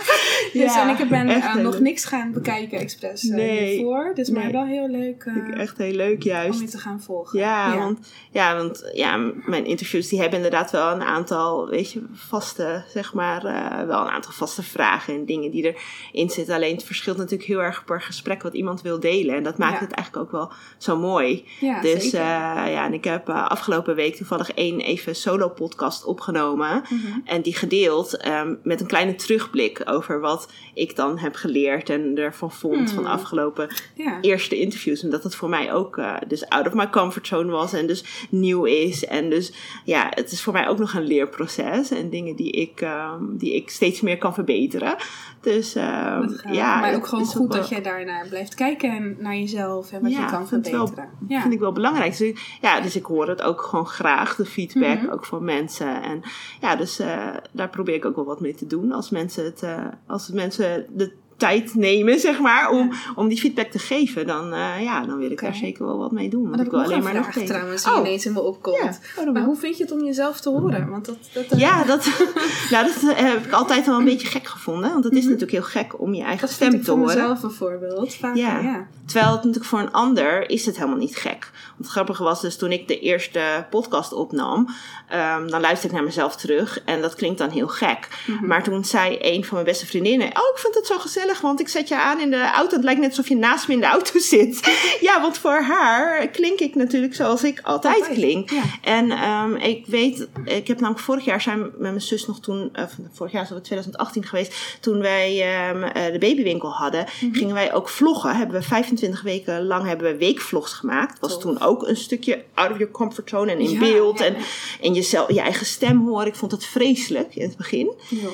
[0.53, 3.69] Dus, Ja, en ik ben eh, nog niks gaan bekijken expres eh, Nee.
[3.71, 4.13] hiervoor.
[4.15, 6.61] Dus maar wel heel leuk eh, echt heel leuk om juist.
[6.61, 7.39] je te gaan volgen.
[7.39, 7.99] Ja, Want,
[8.31, 9.17] ja, want ja,
[9.47, 14.01] mijn interviews die hebben inderdaad wel een aantal, weet je, vaste, zeg maar, eh, wel
[14.01, 16.55] een aantal vaste vragen en dingen die erin zitten.
[16.55, 19.35] Alleen het verschilt natuurlijk heel erg per gesprek wat iemand wil delen.
[19.35, 19.81] En dat maakt Ja.
[19.87, 21.45] het eigenlijk ook wel zo mooi.
[21.61, 26.05] Ja, dus eh, ja, en ik heb eh, afgelopen week toevallig één even solo podcast
[26.05, 26.83] opgenomen.
[26.89, 27.19] Mhm.
[27.25, 32.17] En die gedeeld ehm, met een kleine terugblik over wat ik dan heb geleerd en
[32.17, 33.19] ervan vond van de Hmm.
[33.19, 34.19] afgelopen ja.
[34.21, 35.05] eerste interviews.
[35.05, 38.05] Omdat het voor mij ook eh, dus out of my comfort zone was en dus
[38.31, 39.05] nieuw is.
[39.05, 39.53] En dus
[39.85, 43.55] ja, het is voor mij ook nog een leerproces en dingen die ik, ehm, die
[43.55, 44.97] ik steeds meer kan verbeteren.
[45.41, 49.37] Dus ehm, ja, maar ook gewoon goed wel- dat jij daarnaar blijft kijken en naar
[49.37, 51.09] jezelf en wat Ja, je kan wel- verbeteren.
[51.29, 51.41] ja.
[51.41, 52.11] vind ik wel belangrijk.
[52.11, 55.11] Dus, ik- ja, dus ik hoor het ook gewoon graag, de feedback, Mhm.
[55.13, 56.03] ook van mensen.
[56.03, 56.23] En
[56.61, 58.93] ja, dus eh, daar probeer ik ook wel wat mee te doen.
[58.93, 63.71] Als mensen, het, eh, als mensen de tijd nemen, zeg maar, om, om die feedback
[63.71, 66.49] te geven, dan, eh, ja, dan wil ik daar zeker wel wat mee doen.
[66.49, 67.99] Maar dat ik wil alleen een maar nog trouwens die Oh.
[67.99, 69.01] ineens in me opkomt.
[69.17, 70.89] Ja, Maar hoe vind je het om jezelf te horen?
[70.91, 72.05] Want dat, dat, eh, Ja, dat,
[72.71, 74.91] nou, dat heb ik altijd wel een beetje gek gevonden.
[74.93, 75.31] Want het is Mhm.
[75.33, 77.07] natuurlijk heel gek om je eigen dat stem ik te horen.
[77.07, 78.15] mezelf bijvoorbeeld.
[78.15, 78.59] Vaak, Ja.
[78.59, 78.61] ja.
[78.61, 78.87] ja.
[79.07, 81.51] Terwijl het natuurlijk voor een ander is het helemaal niet gek.
[81.53, 84.69] Want het grappige was dus toen ik de eerste podcast opnam,
[85.09, 88.09] ehm, dan luister ik naar mezelf terug en dat klinkt dan heel gek.
[88.27, 88.47] Mhm.
[88.47, 91.61] Maar toen zei een van mijn beste vriendinnen, oh ik vind het zo gezellig, want
[91.61, 92.75] ik zet je aan in de auto.
[92.77, 94.61] Het lijkt net alsof je naast me in de auto zit.
[95.01, 98.51] ja, want voor haar klink ik natuurlijk zoals ik altijd, klink.
[98.51, 98.63] ja.
[98.83, 102.69] En ehm, ik weet, ik heb namelijk vorig jaar zijn met mijn zus nog toen,
[102.73, 107.35] eh, vorig jaar is het 2018 geweest, toen wij ehm, eh, de babywinkel hadden, Mhm.
[107.35, 108.37] gingen wij ook vloggen.
[108.37, 111.21] Hebben we 25 weken lang hebben we weekvlogs gemaakt.
[111.21, 111.43] Was Tof.
[111.43, 114.37] toen ook een stukje out of your comfort zone en in Ja, beeld ja, en,
[114.81, 116.27] en jezelf, je eigen stem horen.
[116.27, 117.93] Ik vond het vreselijk in het begin.
[118.09, 118.29] Ja.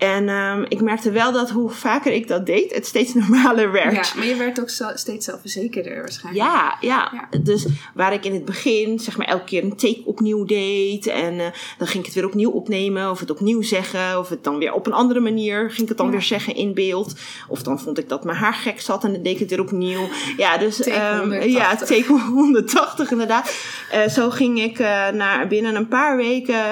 [0.00, 3.92] En ehm, ik merkte wel dat hoe vaker ik dat deed, het steeds normaler werd.
[4.06, 6.44] Ja, maar je werd ook zo- steeds zelfverzekerder waarschijnlijk.
[6.46, 7.38] Ja, ja, Ja.
[7.40, 11.06] Dus waar ik in het begin zeg maar elke keer een take opnieuw deed.
[11.06, 11.46] En eh,
[11.78, 13.10] dan ging ik het weer opnieuw opnemen.
[13.10, 14.18] Of het opnieuw zeggen.
[14.18, 15.68] Of het dan weer op een andere manier.
[15.70, 16.12] Ging ik het dan Ja.
[16.12, 17.14] weer zeggen in beeld.
[17.48, 19.04] Of dan vond ik dat mijn haar gek zat.
[19.04, 20.08] En dan deed ik het weer opnieuw.
[20.36, 21.52] Ja, dus Take ehm, 180.
[21.52, 23.54] ja, take 180 inderdaad.
[23.90, 26.64] Eh, zo ging ik eh naar, binnen een paar weken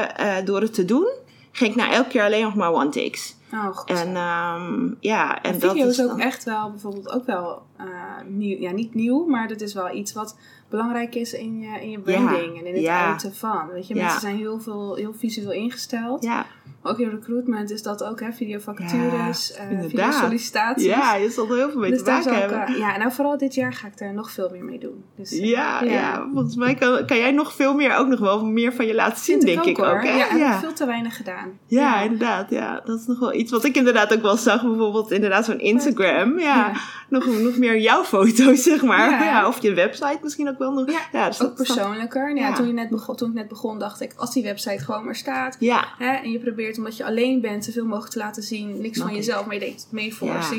[0.45, 1.09] door het te doen.
[1.53, 3.36] Ging ik naar elke keer alleen nog maar one takes.
[3.53, 3.90] Oh, goed.
[3.90, 7.62] En ehm, ja, en En dat video is ook dan- echt wel, bijvoorbeeld ook wel
[7.76, 7.84] eh,
[8.26, 8.59] nieuw.
[8.61, 10.36] Ja, niet nieuw, maar dat is wel iets wat
[10.68, 13.07] belangrijk is in je, in je branding en in het ja.
[13.07, 13.68] uiten van.
[13.72, 14.03] Weet je, Ja.
[14.03, 16.22] mensen zijn heel, veel, heel visueel ingesteld.
[16.24, 16.46] Ja,
[16.83, 20.85] Ook in recruitment is dat ook, hè, videovacatures, Ja, videosollicitaties.
[20.87, 22.66] ja, je zal er heel veel mee dus te maken hebben.
[22.66, 25.05] eh, ja, nou vooral dit jaar ga ik er nog veel meer mee doen.
[25.16, 26.27] Dus, eh, Ja, ja.
[26.33, 29.25] volgens mij kan, kan jij nog veel meer, ook nog wel meer van je laten
[29.25, 29.87] zien, denk ik ook.
[29.87, 30.01] hoor.
[30.01, 30.16] hè?
[30.16, 30.59] Ja, heb ja.
[30.61, 31.59] veel te weinig gedaan.
[31.66, 32.51] Ja, inderdaad.
[32.51, 32.81] Ja.
[32.85, 34.62] Dat is nog wel iets wat ik inderdaad ook wel zag.
[34.62, 36.39] Bijvoorbeeld inderdaad zo'n Instagram.
[36.39, 36.73] Ja.
[37.09, 39.11] Nog, nog meer jouw foto's, zeg maar.
[39.25, 39.47] Ja.
[39.47, 40.87] Of je website misschien ook wel nog.
[41.12, 42.37] Ja, dus Ook persoonlijker.
[42.37, 42.55] Ja, Ja.
[42.55, 45.14] Toen, je net begon, toen ik net begon, dacht ik, als die website gewoon maar
[45.16, 45.57] staat.
[45.59, 48.80] Ja, Hè, en je probeert, omdat je alleen bent, zoveel mogelijk te laten zien.
[48.80, 50.28] Niks van jezelf, maar je denkt mee voor.
[50.28, 50.50] Ja.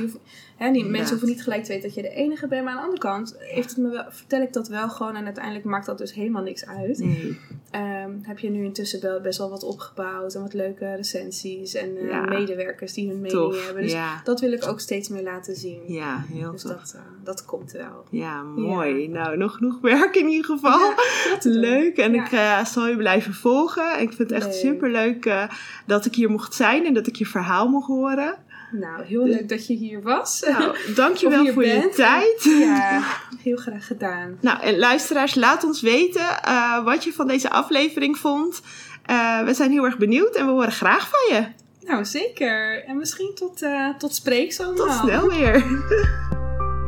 [0.60, 2.64] Hè, die mensen hoeven niet gelijk te weten dat je de enige bent.
[2.64, 5.16] Maar aan de andere kant heeft het me wel, vertel ik dat wel gewoon.
[5.16, 6.98] En uiteindelijk maakt dat dus helemaal niks uit.
[6.98, 7.38] nee.
[7.72, 10.36] Ehm, heb je nu intussen wel best wel wat opgebouwd.
[10.36, 11.74] En wat leuke recensies.
[11.74, 12.22] En eh, Ja.
[12.22, 13.66] medewerkers die hun mening Tof.
[13.66, 13.84] hebben.
[13.84, 14.22] Dus ja.
[14.24, 15.80] dat wil ik ook steeds meer laten zien.
[15.88, 16.72] ja, heel Dus tof.
[16.72, 18.04] dat, eh, dat komt wel.
[18.10, 19.08] Ja, mooi.
[19.08, 20.94] Nou, nog genoeg werk in ieder geval.
[21.42, 21.98] Leuk.
[21.98, 23.92] En ik eh, zal je blijven volgen.
[24.02, 25.48] Ik vind het echt super leuk
[25.86, 28.36] dat ik hier mocht zijn en dat ik je verhaal mocht horen.
[28.72, 30.46] Nou, heel leuk dat je hier was.
[30.48, 32.44] Nou, dankjewel hier voor je tijd.
[32.44, 33.04] Ja,
[33.44, 34.38] heel graag gedaan.
[34.42, 38.62] Nou, en luisteraars, laat ons weten eh, wat je van deze aflevering vond.
[39.06, 41.46] Eh, we zijn heel erg benieuwd en we horen graag van je.
[41.88, 42.84] Nou, zeker.
[42.86, 44.86] En misschien tot, eh tot spreeks allemaal.
[44.86, 45.66] Tot snel weer.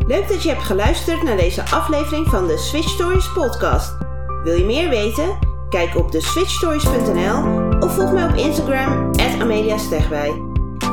[0.07, 3.93] Leuk dat je hebt geluisterd naar deze aflevering van de Switch Stories podcast.
[4.43, 5.37] Wil je meer weten?
[5.69, 9.11] Kijk op de switchstories.nl of volg mij op Instagram
[9.41, 10.50] Amelia Stegwij.